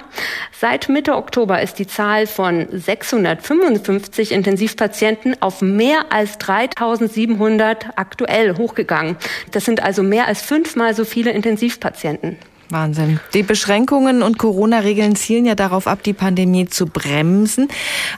Seit 0.60 0.90
Mitte 0.90 1.16
Oktober 1.16 1.62
ist 1.62 1.80
die 1.80 1.88
Zahl 1.88 2.28
von 2.28 2.68
655 2.72 4.32
Intensivpatienten 4.32 5.42
auf 5.42 5.62
mehr 5.62 6.12
als 6.12 6.38
3700 6.40 7.88
aktuell 7.96 8.58
hochgegangen. 8.58 9.18
Das 9.52 9.66
sind 9.66 9.82
also 9.82 10.04
mehr 10.04 10.28
als 10.28 10.42
fünfmal 10.50 10.96
so 10.96 11.06
viele 11.06 11.30
Intensivpatienten. 11.30 12.36
Wahnsinn. 12.70 13.20
Die 13.36 13.44
Beschränkungen 13.44 14.24
und 14.24 14.40
Corona-Regeln 14.40 15.16
zielen 15.16 15.46
ja 15.46 15.54
darauf 15.54 15.86
ab, 15.86 16.02
die 16.02 16.14
Pandemie 16.14 16.68
zu 16.68 16.88
bremsen. 16.88 17.68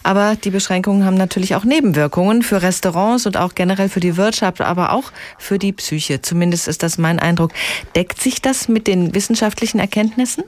Aber 0.04 0.38
die 0.42 0.50
Beschränkungen 0.50 1.06
haben 1.06 1.16
natürlich 1.16 1.56
auch 1.56 1.66
Nebenwirkungen 1.66 2.42
für 2.42 2.62
Restaurants 2.62 3.26
und 3.26 3.36
auch 3.36 3.54
generell 3.54 3.90
für 3.90 4.00
die 4.00 4.16
Wirtschaft, 4.16 4.62
aber 4.62 4.94
auch 4.94 5.12
für 5.38 5.60
die 5.60 5.74
Psyche. 5.74 6.22
Zumindest 6.22 6.70
ist 6.70 6.84
das 6.84 6.98
mein 6.98 7.20
Eindruck. 7.20 7.52
Deckt 7.96 8.22
sich 8.22 8.42
das 8.42 8.70
mit 8.70 8.88
den 8.88 9.14
wissenschaftlichen 9.14 9.80
Erkenntnissen? 9.80 10.46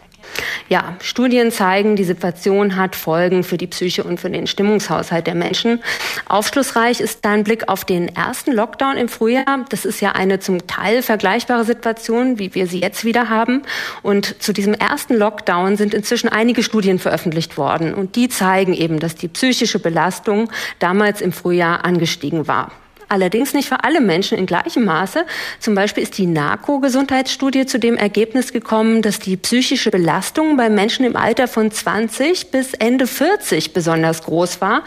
Ja, 0.70 0.96
Studien 1.02 1.52
zeigen, 1.52 1.96
die 1.96 2.04
Situation 2.04 2.76
hat 2.76 2.96
Folgen 2.96 3.44
für 3.44 3.58
die 3.58 3.68
Psyche 3.68 4.04
und 4.04 4.20
für 4.20 4.30
den 4.30 4.48
Stimmungshaushalt 4.48 5.28
der 5.28 5.36
Menschen. 5.36 5.84
Aufschlussreich 6.28 7.00
ist 7.00 7.26
dein 7.26 7.44
Blick 7.44 7.70
auf 7.70 7.86
den 7.86 8.08
ersten 8.16 8.54
Lockdown 8.54 8.98
im 8.98 9.10
Frühjahr. 9.10 9.66
Das 9.70 9.86
ist 9.86 10.02
ja 10.02 10.14
eine 10.14 10.40
zum 10.40 10.66
Teil 10.68 11.02
vergleichbare 11.02 11.66
Situation, 11.66 12.40
wie 12.40 12.56
wir 12.56 12.68
sie 12.68 12.80
jetzt 12.80 13.06
wieder 13.06 13.30
haben. 13.30 13.64
Und 14.02 14.42
zu 14.42 14.54
diesem 14.54 14.74
ersten 14.74 15.16
Lockdown 15.16 15.78
sind 15.78 15.94
inzwischen 15.94 16.30
einige 16.30 16.64
Studien 16.64 17.00
veröffentlicht 17.00 17.58
worden. 17.58 17.94
Und 17.94 18.16
die 18.16 18.30
zeigen 18.30 18.74
eben, 18.74 19.00
dass 19.00 19.16
die 19.16 19.28
psychische 19.28 19.80
Belastung 19.80 20.50
damals 20.80 21.22
im 21.22 21.32
Frühjahr 21.32 21.86
angestiegen 21.86 22.48
war. 22.48 22.72
Allerdings 23.10 23.54
nicht 23.54 23.68
für 23.68 23.84
alle 23.84 24.02
Menschen 24.02 24.38
in 24.38 24.46
gleichem 24.46 24.86
Maße. 24.86 25.26
Zum 25.60 25.76
Beispiel 25.76 26.04
ist 26.04 26.18
die 26.18 26.28
NARCO-Gesundheitsstudie 26.28 27.66
zu 27.66 27.80
dem 27.80 27.98
Ergebnis 27.98 28.54
gekommen, 28.54 29.02
dass 29.02 29.20
die 29.20 29.38
psychische 29.38 29.92
Belastung 29.92 30.58
bei 30.58 30.70
Menschen 30.70 31.06
im 31.06 31.16
Alter 31.16 31.48
von 31.48 31.72
20 31.72 32.52
bis 32.52 32.74
Ende 32.74 33.08
40 33.08 33.74
besonders 33.74 34.24
groß 34.24 34.62
war. 34.62 34.84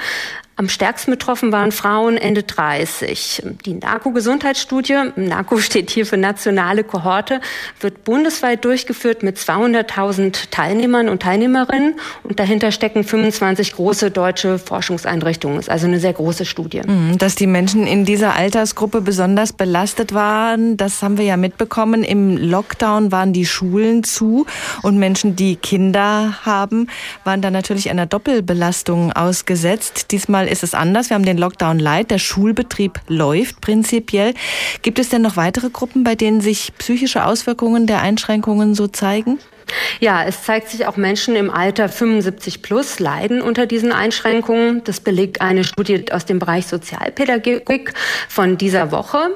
Am 0.58 0.70
stärksten 0.70 1.10
betroffen 1.10 1.52
waren 1.52 1.70
Frauen 1.70 2.16
Ende 2.16 2.42
30. 2.42 3.42
Die 3.66 3.74
NARCO-Gesundheitsstudie, 3.74 5.12
NARCO 5.16 5.58
steht 5.60 5.90
hier 5.90 6.06
für 6.06 6.16
nationale 6.16 6.82
Kohorte, 6.82 7.42
wird 7.78 8.04
bundesweit 8.04 8.64
durchgeführt 8.64 9.22
mit 9.22 9.36
200.000 9.36 10.50
Teilnehmern 10.50 11.10
und 11.10 11.20
Teilnehmerinnen 11.20 11.96
und 12.22 12.40
dahinter 12.40 12.72
stecken 12.72 13.04
25 13.04 13.74
große 13.74 14.10
deutsche 14.10 14.58
Forschungseinrichtungen. 14.58 15.58
Ist 15.58 15.68
also 15.68 15.88
eine 15.88 16.00
sehr 16.00 16.14
große 16.14 16.46
Studie. 16.46 16.80
Mhm, 16.86 17.18
dass 17.18 17.34
die 17.34 17.46
Menschen 17.46 17.86
in 17.86 18.06
dieser 18.06 18.34
Altersgruppe 18.34 19.02
besonders 19.02 19.52
belastet 19.52 20.14
waren, 20.14 20.78
das 20.78 21.02
haben 21.02 21.18
wir 21.18 21.26
ja 21.26 21.36
mitbekommen. 21.36 22.02
Im 22.02 22.38
Lockdown 22.38 23.12
waren 23.12 23.34
die 23.34 23.44
Schulen 23.44 24.04
zu 24.04 24.46
und 24.80 24.96
Menschen, 24.96 25.36
die 25.36 25.56
Kinder 25.56 26.38
haben, 26.46 26.88
waren 27.24 27.42
dann 27.42 27.52
natürlich 27.52 27.90
einer 27.90 28.06
Doppelbelastung 28.06 29.12
ausgesetzt. 29.12 30.12
Diesmal 30.12 30.45
Mal 30.46 30.52
ist 30.52 30.62
es 30.62 30.74
anders. 30.74 31.10
Wir 31.10 31.16
haben 31.16 31.24
den 31.24 31.38
Lockdown 31.38 31.80
Light. 31.80 32.12
Der 32.12 32.18
Schulbetrieb 32.18 33.00
läuft 33.08 33.60
prinzipiell. 33.60 34.32
Gibt 34.82 35.00
es 35.00 35.08
denn 35.08 35.22
noch 35.22 35.36
weitere 35.36 35.70
Gruppen, 35.70 36.04
bei 36.04 36.14
denen 36.14 36.40
sich 36.40 36.72
psychische 36.78 37.24
Auswirkungen 37.24 37.88
der 37.88 38.00
Einschränkungen 38.00 38.76
so 38.76 38.86
zeigen? 38.86 39.40
Ja, 39.98 40.24
es 40.24 40.42
zeigt 40.42 40.68
sich 40.68 40.86
auch 40.86 40.96
Menschen 40.96 41.36
im 41.36 41.50
Alter 41.50 41.88
75 41.88 42.62
plus 42.62 42.98
leiden 42.98 43.40
unter 43.40 43.66
diesen 43.66 43.92
Einschränkungen. 43.92 44.84
Das 44.84 45.00
belegt 45.00 45.40
eine 45.40 45.64
Studie 45.64 46.12
aus 46.12 46.26
dem 46.26 46.38
Bereich 46.38 46.66
Sozialpädagogik 46.66 47.94
von 48.28 48.58
dieser 48.58 48.92
Woche. 48.92 49.30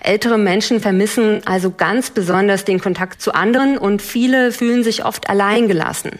Ältere 0.00 0.38
Menschen 0.38 0.80
vermissen 0.80 1.42
also 1.46 1.70
ganz 1.70 2.10
besonders 2.10 2.64
den 2.64 2.80
Kontakt 2.80 3.20
zu 3.20 3.34
anderen 3.34 3.76
und 3.76 4.02
viele 4.02 4.52
fühlen 4.52 4.84
sich 4.84 5.04
oft 5.04 5.28
alleingelassen. 5.28 6.12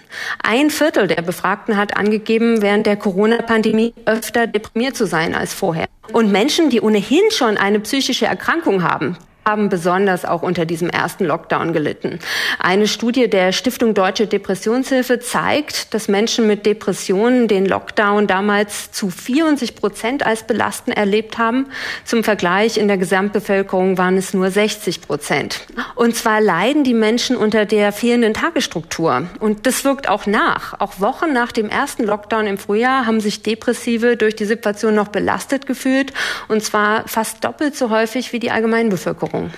Ein 0.43 0.71
Viertel 0.71 1.07
der 1.07 1.23
Befragten 1.23 1.77
hat 1.77 1.97
angegeben, 1.97 2.63
während 2.63 2.87
der 2.87 2.97
Corona-Pandemie 2.97 3.95
öfter 4.07 4.47
deprimiert 4.47 4.97
zu 4.97 5.07
sein 5.07 5.35
als 5.35 5.55
vorher. 5.55 5.87
Und 6.13 6.31
Menschen, 6.31 6.69
die 6.69 6.81
ohnehin 6.81 7.31
schon 7.31 7.57
eine 7.57 7.81
psychische 7.81 8.27
Erkrankung 8.27 8.83
haben, 8.83 9.17
haben 9.47 9.69
besonders 9.69 10.25
auch 10.25 10.43
unter 10.43 10.65
diesem 10.65 10.89
ersten 10.89 11.25
Lockdown 11.25 11.73
gelitten. 11.73 12.19
Eine 12.59 12.89
Studie 12.89 13.29
der 13.29 13.53
Stiftung 13.53 13.95
Deutsche 13.95 14.27
Depressionshilfe 14.27 15.21
zeigt, 15.21 15.93
dass 15.93 16.09
Menschen 16.09 16.47
mit 16.47 16.65
Depressionen 16.67 17.47
den 17.49 17.67
Lockdown 17.67 18.27
damals 18.27 18.91
zu 18.91 19.11
74 19.11 19.75
Prozent 19.75 20.25
als 20.25 20.45
belastend 20.45 20.97
erlebt 20.97 21.39
haben. 21.39 21.67
Zum 22.05 22.25
Vergleich 22.25 22.79
in 22.79 22.89
der 22.89 22.97
Gesamtbevölkerung 22.97 23.99
waren 23.99 24.17
es 24.17 24.33
nur 24.33 24.51
60 24.51 25.03
Prozent. 25.03 25.67
Und 25.95 26.17
zwar 26.17 26.41
leiden 26.41 26.85
die 26.85 26.95
Menschen 26.95 27.37
unter 27.37 27.67
der 27.67 27.93
fehlenden 27.93 28.35
Tagesstruktur. 28.35 29.27
Und 29.41 29.67
das 29.67 29.85
wirkt 29.85 30.09
auch 30.09 30.27
nach. 30.27 30.81
Auch 30.81 31.01
Wochen 31.01 31.33
nach 31.33 31.53
dem 31.53 31.69
ersten 31.69 32.05
Lockdown 32.05 32.47
im 32.47 32.59
Frühjahr 32.59 33.07
haben 33.07 33.21
sich 33.21 33.43
Depressive 33.43 34.17
durch 34.17 34.37
die 34.37 34.45
Situation 34.45 34.95
noch 34.95 35.09
belastet 35.09 35.67
gefühlt. 35.67 36.13
Und 36.49 36.63
zwar 36.63 37.07
fast 37.09 37.45
doppelt 37.45 37.77
so 37.77 37.91
häufig 37.91 38.33
wie 38.33 38.39
die 38.39 38.51
Allgemeinbevölkerung. 38.51 39.34
Bevölkerung. 39.35 39.51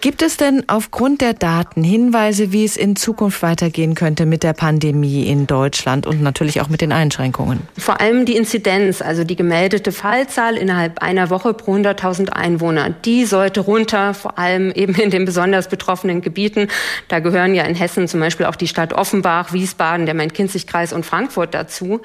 Gibt 0.00 0.22
es 0.22 0.36
denn 0.36 0.62
aufgrund 0.68 1.20
der 1.22 1.34
Daten 1.34 1.82
Hinweise, 1.82 2.52
wie 2.52 2.64
es 2.64 2.76
in 2.76 2.94
Zukunft 2.94 3.42
weitergehen 3.42 3.96
könnte 3.96 4.26
mit 4.26 4.44
der 4.44 4.52
Pandemie 4.52 5.26
in 5.26 5.48
Deutschland 5.48 6.06
und 6.06 6.22
natürlich 6.22 6.60
auch 6.60 6.68
mit 6.68 6.80
den 6.80 6.92
Einschränkungen? 6.92 7.62
Vor 7.76 8.00
allem 8.00 8.24
die 8.24 8.36
Inzidenz, 8.36 9.02
also 9.02 9.24
die 9.24 9.34
gemeldete 9.34 9.90
Fallzahl 9.90 10.56
innerhalb 10.56 11.02
einer 11.02 11.30
Woche 11.30 11.52
pro 11.52 11.74
100.000 11.74 12.28
Einwohner, 12.28 12.90
die 12.90 13.24
sollte 13.24 13.58
runter, 13.58 14.14
vor 14.14 14.38
allem 14.38 14.70
eben 14.70 14.94
in 14.94 15.10
den 15.10 15.24
besonders 15.24 15.68
betroffenen 15.68 16.20
Gebieten. 16.20 16.68
Da 17.08 17.18
gehören 17.18 17.56
ja 17.56 17.64
in 17.64 17.74
Hessen 17.74 18.06
zum 18.06 18.20
Beispiel 18.20 18.46
auch 18.46 18.54
die 18.54 18.68
Stadt 18.68 18.92
Offenbach, 18.92 19.52
Wiesbaden, 19.52 20.06
der 20.06 20.14
Main-Kinzig-Kreis 20.14 20.92
und 20.92 21.06
Frankfurt 21.06 21.54
dazu. 21.54 22.02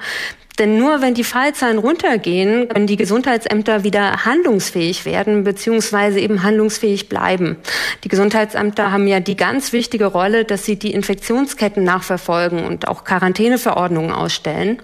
Denn 0.58 0.78
nur 0.78 1.00
wenn 1.00 1.14
die 1.14 1.24
Fallzahlen 1.24 1.78
runtergehen, 1.78 2.68
können 2.68 2.86
die 2.86 2.96
Gesundheitsämter 2.96 3.82
wieder 3.82 4.24
handlungsfähig 4.24 5.04
werden 5.04 5.42
beziehungsweise 5.42 6.20
eben 6.20 6.44
handlungsfähig 6.44 7.08
bleiben. 7.08 7.56
Die 8.04 8.08
Gesundheitsämter 8.08 8.92
haben 8.92 9.08
ja 9.08 9.18
die 9.18 9.36
ganz 9.36 9.72
wichtige 9.72 10.06
Rolle, 10.06 10.44
dass 10.44 10.64
sie 10.64 10.76
die 10.76 10.92
Infektionsketten 10.92 11.82
nachverfolgen 11.82 12.64
und 12.64 12.86
auch 12.86 13.02
Quarantäneverordnungen 13.02 14.12
ausstellen. 14.12 14.80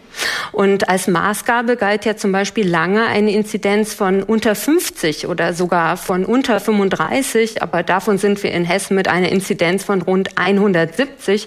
Und 0.50 0.88
als 0.88 1.06
Maßgabe 1.06 1.76
galt 1.76 2.04
ja 2.04 2.16
zum 2.16 2.32
Beispiel 2.32 2.68
lange 2.68 3.06
eine 3.06 3.32
Inzidenz 3.32 3.94
von 3.94 4.24
unter 4.24 4.56
50 4.56 5.28
oder 5.28 5.54
sogar 5.54 5.96
von 5.96 6.24
unter 6.24 6.58
35. 6.58 7.62
Aber 7.62 7.84
davon 7.84 8.18
sind 8.18 8.42
wir 8.42 8.50
in 8.50 8.64
Hessen 8.64 8.96
mit 8.96 9.06
einer 9.06 9.28
Inzidenz 9.30 9.84
von 9.84 10.02
rund 10.02 10.36
170 10.36 11.46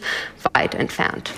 weit 0.53 0.75
entfernt. 0.75 1.33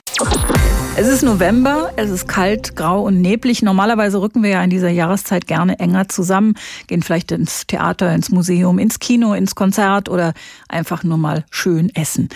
Es 0.97 1.09
ist 1.09 1.23
November, 1.23 1.91
es 1.97 2.09
ist 2.09 2.25
kalt, 2.25 2.77
grau 2.77 3.01
und 3.01 3.19
neblig. 3.19 3.61
Normalerweise 3.61 4.21
rücken 4.21 4.43
wir 4.43 4.51
ja 4.51 4.63
in 4.63 4.69
dieser 4.69 4.89
Jahreszeit 4.89 5.45
gerne 5.45 5.77
enger 5.77 6.07
zusammen, 6.07 6.53
gehen 6.87 7.03
vielleicht 7.03 7.33
ins 7.33 7.67
Theater, 7.67 8.15
ins 8.15 8.29
Museum, 8.29 8.79
ins 8.79 8.99
Kino, 8.99 9.33
ins 9.33 9.55
Konzert 9.55 10.07
oder 10.07 10.33
einfach 10.69 11.03
nur 11.03 11.17
mal 11.17 11.43
schön 11.49 11.93
essen. 11.93 12.29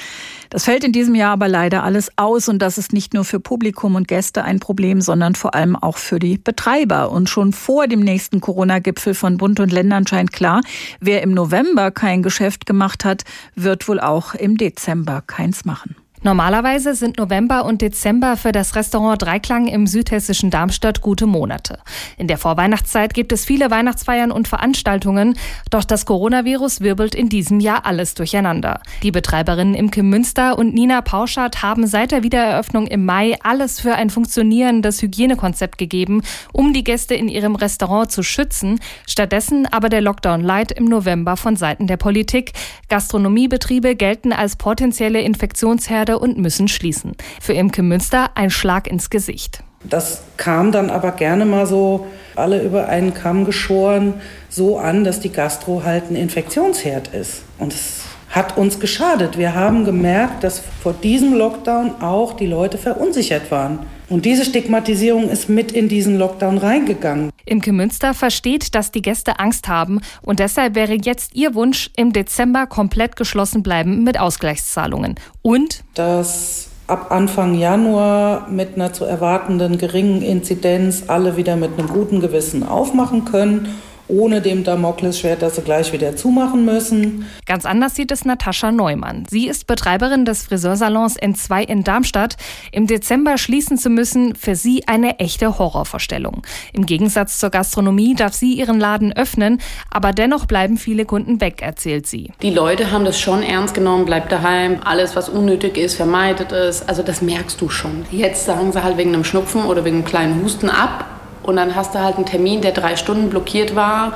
Das 0.50 0.66
fällt 0.66 0.84
in 0.84 0.92
diesem 0.92 1.16
Jahr 1.16 1.32
aber 1.32 1.48
leider 1.48 1.84
alles 1.84 2.12
aus 2.18 2.50
und 2.50 2.60
das 2.60 2.78
ist 2.78 2.92
nicht 2.92 3.14
nur 3.14 3.24
für 3.24 3.40
Publikum 3.40 3.96
und 3.96 4.10
Gäste 4.10 4.44
ein 4.44 4.60
Problem, 4.60 5.00
sondern 5.00 5.36
vor 5.36 5.56
allem 5.56 5.78
auch 5.78 5.98
für 5.98 6.20
die 6.20 6.38
Betreiber. 6.38 7.12
Und 7.12 7.30
schon 7.30 7.54
vor 7.54 7.88
dem 7.88 8.02
nächsten 8.02 8.42
Corona-Gipfel 8.42 9.14
von 9.14 9.38
Bund 9.38 9.62
und 9.62 9.72
Ländern 9.72 10.06
scheint 10.06 10.34
klar, 10.34 10.60
wer 11.00 11.24
im 11.24 11.32
November 11.32 11.92
kein 11.92 12.24
Geschäft 12.24 12.66
gemacht 12.66 13.06
hat, 13.06 13.24
wird 13.56 13.88
wohl 13.88 14.02
auch 14.02 14.34
im 14.34 14.58
Dezember 14.58 15.24
keins 15.26 15.64
machen. 15.64 15.96
Normalerweise 16.22 16.96
sind 16.96 17.18
November 17.18 17.64
und 17.64 17.82
Dezember 17.82 18.36
für 18.36 18.52
das 18.52 18.76
Restaurant 18.76 19.22
Dreiklang 19.22 19.68
im 19.68 19.88
südhessischen 19.88 20.50
Darmstadt 20.50 21.00
gute 21.00 21.26
Monate. 21.26 21.80
In 22.18 22.28
der 22.28 22.38
Vorweihnachtszeit 22.38 23.14
gibt 23.14 23.32
es 23.32 23.46
viele 23.46 23.72
Weihnachtsfeiern 23.72 24.30
und 24.30 24.50
Veranstaltungen, 24.50 25.38
doch 25.70 25.86
das 25.86 26.06
Coronavirus 26.06 26.82
wirbelt 26.82 27.16
in 27.16 27.30
diesem 27.30 27.62
Jahr 27.62 27.86
alles 27.86 28.16
durcheinander. 28.16 28.82
Die 29.02 29.12
Betreiberinnen 29.12 29.76
Imke 29.76 30.04
Münster 30.04 30.58
und 30.58 30.74
Nina 30.74 31.00
Pauschert 31.02 31.64
haben 31.64 31.88
seit 31.88 32.12
der 32.12 32.22
Wiedereröffnung 32.22 32.88
im 32.88 33.06
Mai 33.06 33.38
alles 33.42 33.80
für 33.80 33.96
ein 33.96 34.10
funktionierendes 34.10 35.02
Hygienekonzept 35.02 35.78
gegeben, 35.78 36.22
um 36.52 36.74
die 36.74 36.84
Gäste 36.84 37.16
in 37.16 37.30
ihrem 37.30 37.56
Restaurant 37.56 38.12
zu 38.12 38.24
schützen. 38.24 38.82
Stattdessen 39.08 39.68
aber 39.72 39.88
der 39.88 40.02
Lockdown 40.02 40.42
Light 40.42 40.74
im 40.74 40.86
November 40.86 41.38
von 41.38 41.56
Seiten 41.56 41.88
der 41.88 41.98
Politik. 41.98 42.52
Gastronomiebetriebe 42.90 43.96
gelten 43.96 44.34
als 44.34 44.58
potenzielle 44.58 45.22
Infektionsherde 45.22 46.09
Schublade 46.10 46.20
und 46.20 46.38
müssen 46.38 46.68
schließen. 46.68 47.14
Für 47.40 47.54
Imke 47.54 47.84
Münster 47.84 48.32
ein 48.36 48.50
Schlag 48.50 48.88
ins 48.88 49.10
Gesicht. 49.10 49.64
Das 49.84 50.24
kam 50.38 50.72
dann 50.72 50.90
aber 50.90 51.12
gerne 51.12 51.46
mal 51.46 51.66
so 51.66 52.08
alle 52.36 52.62
über 52.62 52.90
einen 52.90 53.14
Kamm 53.14 53.46
geschoren 53.46 54.16
so 54.50 54.78
an, 54.78 55.04
dass 55.04 55.20
die 55.20 55.32
Gastro 55.32 55.84
halt 55.84 56.10
ein 56.10 56.16
Infektionsherd 56.16 57.10
ist. 57.10 57.44
Und 57.60 57.74
es 57.74 58.02
hat 58.30 58.58
uns 58.58 58.80
geschadet. 58.80 59.38
Wir 59.38 59.56
haben 59.56 59.86
gemerkt, 59.86 60.44
dass 60.44 60.62
vor 60.82 60.94
diesem 60.94 61.34
Lockdown 61.34 62.02
auch 62.02 62.34
die 62.34 62.46
Leute 62.46 62.78
verunsichert 62.78 63.50
waren. 63.52 63.80
Und 64.08 64.26
diese 64.26 64.44
Stigmatisierung 64.44 65.30
ist 65.30 65.50
mit 65.50 65.72
in 65.72 65.88
diesen 65.88 66.18
Lockdown 66.18 66.58
reingegangen. 66.58 67.30
Imke 67.46 67.72
Münster 67.72 68.14
versteht, 68.14 68.74
dass 68.76 68.92
die 68.92 69.02
Gäste 69.02 69.40
Angst 69.40 69.68
haben 69.68 70.02
und 70.22 70.40
deshalb 70.40 70.76
wäre 70.76 70.94
jetzt 70.94 71.36
ihr 71.36 71.54
Wunsch, 71.54 71.92
im 71.96 72.14
Dezember 72.14 72.68
komplett 72.68 73.16
geschlossen 73.16 73.64
bleiben 73.64 74.04
mit 74.04 74.20
Ausgleichszahlungen. 74.20 75.16
Und 75.42 75.84
dass 75.94 76.70
ab 76.88 77.12
Anfang 77.12 77.54
Januar 77.54 78.48
mit 78.50 78.76
einer 78.76 78.94
zu 78.94 79.06
erwartenden 79.06 79.78
geringen 79.78 80.24
Inzidenz 80.24 81.04
alle 81.08 81.38
wieder 81.38 81.56
mit 81.56 81.78
einem 81.78 81.88
guten 81.88 82.20
Gewissen 82.20 82.64
aufmachen 82.64 83.26
können 83.26 83.76
ohne 84.10 84.42
dem 84.42 84.64
Damoklesschwert, 84.64 85.42
dass 85.42 85.56
sie 85.56 85.62
gleich 85.62 85.94
wieder 85.94 86.16
zumachen 86.16 86.66
müssen. 86.66 87.26
Ganz 87.46 87.66
anders 87.66 87.96
sieht 87.96 88.12
es 88.12 88.26
Natascha 88.26 88.72
Neumann. 88.72 89.26
Sie 89.30 89.48
ist 89.48 89.68
Betreiberin 89.68 90.26
des 90.26 90.44
Friseursalons 90.44 91.20
N2 91.20 91.62
in 91.62 91.84
Darmstadt. 91.84 92.36
Im 92.72 92.88
Dezember 92.88 93.38
schließen 93.38 93.78
zu 93.78 93.90
müssen, 93.90 94.36
für 94.36 94.56
sie 94.56 94.88
eine 94.88 95.20
echte 95.20 95.60
Horrorvorstellung. 95.60 96.42
Im 96.74 96.86
Gegensatz 96.86 97.40
zur 97.40 97.52
Gastronomie 97.52 98.16
darf 98.16 98.34
sie 98.34 98.54
ihren 98.54 98.80
Laden 98.80 99.14
öffnen, 99.14 99.62
aber 99.92 100.12
dennoch 100.12 100.46
bleiben 100.46 100.78
viele 100.78 101.06
Kunden 101.06 101.40
weg, 101.40 101.62
erzählt 101.62 102.08
sie. 102.08 102.32
Die 102.42 102.52
Leute 102.52 102.92
haben 102.92 103.06
das 103.06 103.20
schon 103.20 103.44
ernst 103.44 103.76
genommen, 103.76 104.06
bleibt 104.06 104.32
daheim, 104.32 104.80
alles 104.84 105.16
was 105.16 105.30
unnötig 105.30 105.78
ist, 105.78 105.96
vermeidet 105.96 106.52
es. 106.52 106.88
Also 106.88 107.04
das 107.04 107.22
merkst 107.22 107.62
du 107.62 107.70
schon. 107.70 108.06
Jetzt 108.12 108.46
sagen 108.46 108.72
sie 108.72 108.84
halt 108.84 108.98
wegen 108.98 109.14
einem 109.14 109.24
Schnupfen 109.24 109.66
oder 109.66 109.86
wegen 109.86 109.98
einem 109.98 110.06
kleinen 110.06 110.42
Husten 110.44 110.70
ab 110.70 111.19
und 111.44 111.56
dann 111.56 111.76
hast 111.76 111.96
du 111.96 112.00
halt 112.00 112.18
einen 112.18 112.26
Termin, 112.26 112.62
der 112.62 112.72
drei 112.72 112.96
Stunden 112.96 113.30
blockiert 113.30 113.76
war, 113.76 114.14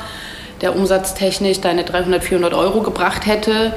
der 0.62 0.76
umsatztechnisch 0.76 1.62
deine 1.62 1.84
300, 1.84 2.24
400 2.24 2.54
Euro 2.54 2.82
gebracht 2.82 3.26
hätte, 3.26 3.74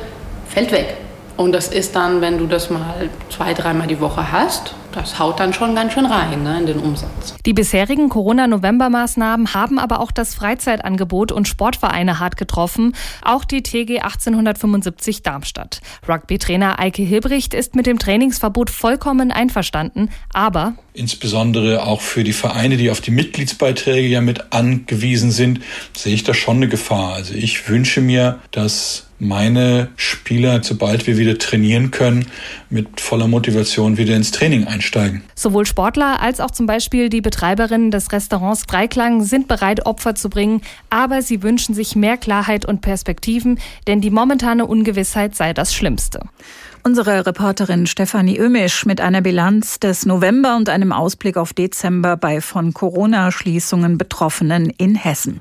fällt 0.48 0.72
weg. 0.72 0.96
Und 1.36 1.52
das 1.52 1.68
ist 1.68 1.94
dann, 1.94 2.20
wenn 2.20 2.38
du 2.38 2.46
das 2.46 2.70
mal 2.70 3.10
zwei, 3.28 3.52
dreimal 3.52 3.86
die 3.86 4.00
Woche 4.00 4.32
hast, 4.32 4.74
das 4.96 5.18
haut 5.18 5.38
dann 5.38 5.52
schon 5.52 5.74
ganz 5.74 5.92
schön 5.92 6.06
rein 6.06 6.42
ne, 6.42 6.58
in 6.58 6.66
den 6.66 6.78
Umsatz. 6.78 7.34
Die 7.44 7.52
bisherigen 7.52 8.08
Corona-November-Maßnahmen 8.08 9.52
haben 9.52 9.78
aber 9.78 10.00
auch 10.00 10.10
das 10.10 10.34
Freizeitangebot 10.34 11.32
und 11.32 11.46
Sportvereine 11.46 12.18
hart 12.18 12.38
getroffen, 12.38 12.94
auch 13.22 13.44
die 13.44 13.62
TG 13.62 14.00
1875 14.00 15.22
Darmstadt. 15.22 15.82
Rugby-Trainer 16.08 16.78
Eike 16.78 17.02
Hilbricht 17.02 17.52
ist 17.52 17.74
mit 17.74 17.86
dem 17.86 17.98
Trainingsverbot 17.98 18.70
vollkommen 18.70 19.32
einverstanden, 19.32 20.08
aber 20.32 20.72
insbesondere 20.94 21.82
auch 21.82 22.00
für 22.00 22.24
die 22.24 22.32
Vereine, 22.32 22.78
die 22.78 22.90
auf 22.90 23.02
die 23.02 23.10
Mitgliedsbeiträge 23.10 24.08
ja 24.08 24.22
mit 24.22 24.54
angewiesen 24.54 25.30
sind, 25.30 25.60
sehe 25.94 26.14
ich 26.14 26.24
da 26.24 26.32
schon 26.32 26.56
eine 26.56 26.68
Gefahr. 26.68 27.12
Also 27.12 27.34
ich 27.34 27.68
wünsche 27.68 28.00
mir, 28.00 28.38
dass 28.50 29.05
meine 29.18 29.88
Spieler, 29.96 30.62
sobald 30.62 31.06
wir 31.06 31.16
wieder 31.16 31.38
trainieren 31.38 31.90
können, 31.90 32.26
mit 32.70 33.00
voller 33.00 33.28
Motivation 33.28 33.96
wieder 33.96 34.14
ins 34.14 34.30
Training 34.30 34.66
einsteigen. 34.66 35.22
Sowohl 35.34 35.66
Sportler 35.66 36.20
als 36.20 36.40
auch 36.40 36.50
zum 36.50 36.66
Beispiel 36.66 37.08
die 37.08 37.20
Betreiberinnen 37.20 37.90
des 37.90 38.12
Restaurants 38.12 38.66
Dreiklang 38.66 39.22
sind 39.22 39.48
bereit, 39.48 39.86
Opfer 39.86 40.14
zu 40.14 40.28
bringen, 40.28 40.60
aber 40.90 41.22
sie 41.22 41.42
wünschen 41.42 41.74
sich 41.74 41.96
mehr 41.96 42.16
Klarheit 42.16 42.66
und 42.66 42.80
Perspektiven, 42.80 43.58
denn 43.86 44.00
die 44.00 44.10
momentane 44.10 44.66
Ungewissheit 44.66 45.34
sei 45.34 45.52
das 45.52 45.74
Schlimmste. 45.74 46.20
Unsere 46.82 47.26
Reporterin 47.26 47.86
Stefanie 47.86 48.38
Ömisch 48.38 48.86
mit 48.86 49.00
einer 49.00 49.20
Bilanz 49.20 49.80
des 49.80 50.06
November 50.06 50.56
und 50.56 50.68
einem 50.68 50.92
Ausblick 50.92 51.36
auf 51.36 51.52
Dezember 51.52 52.16
bei 52.16 52.40
von 52.40 52.74
Corona-Schließungen 52.74 53.98
Betroffenen 53.98 54.70
in 54.78 54.94
Hessen. 54.94 55.40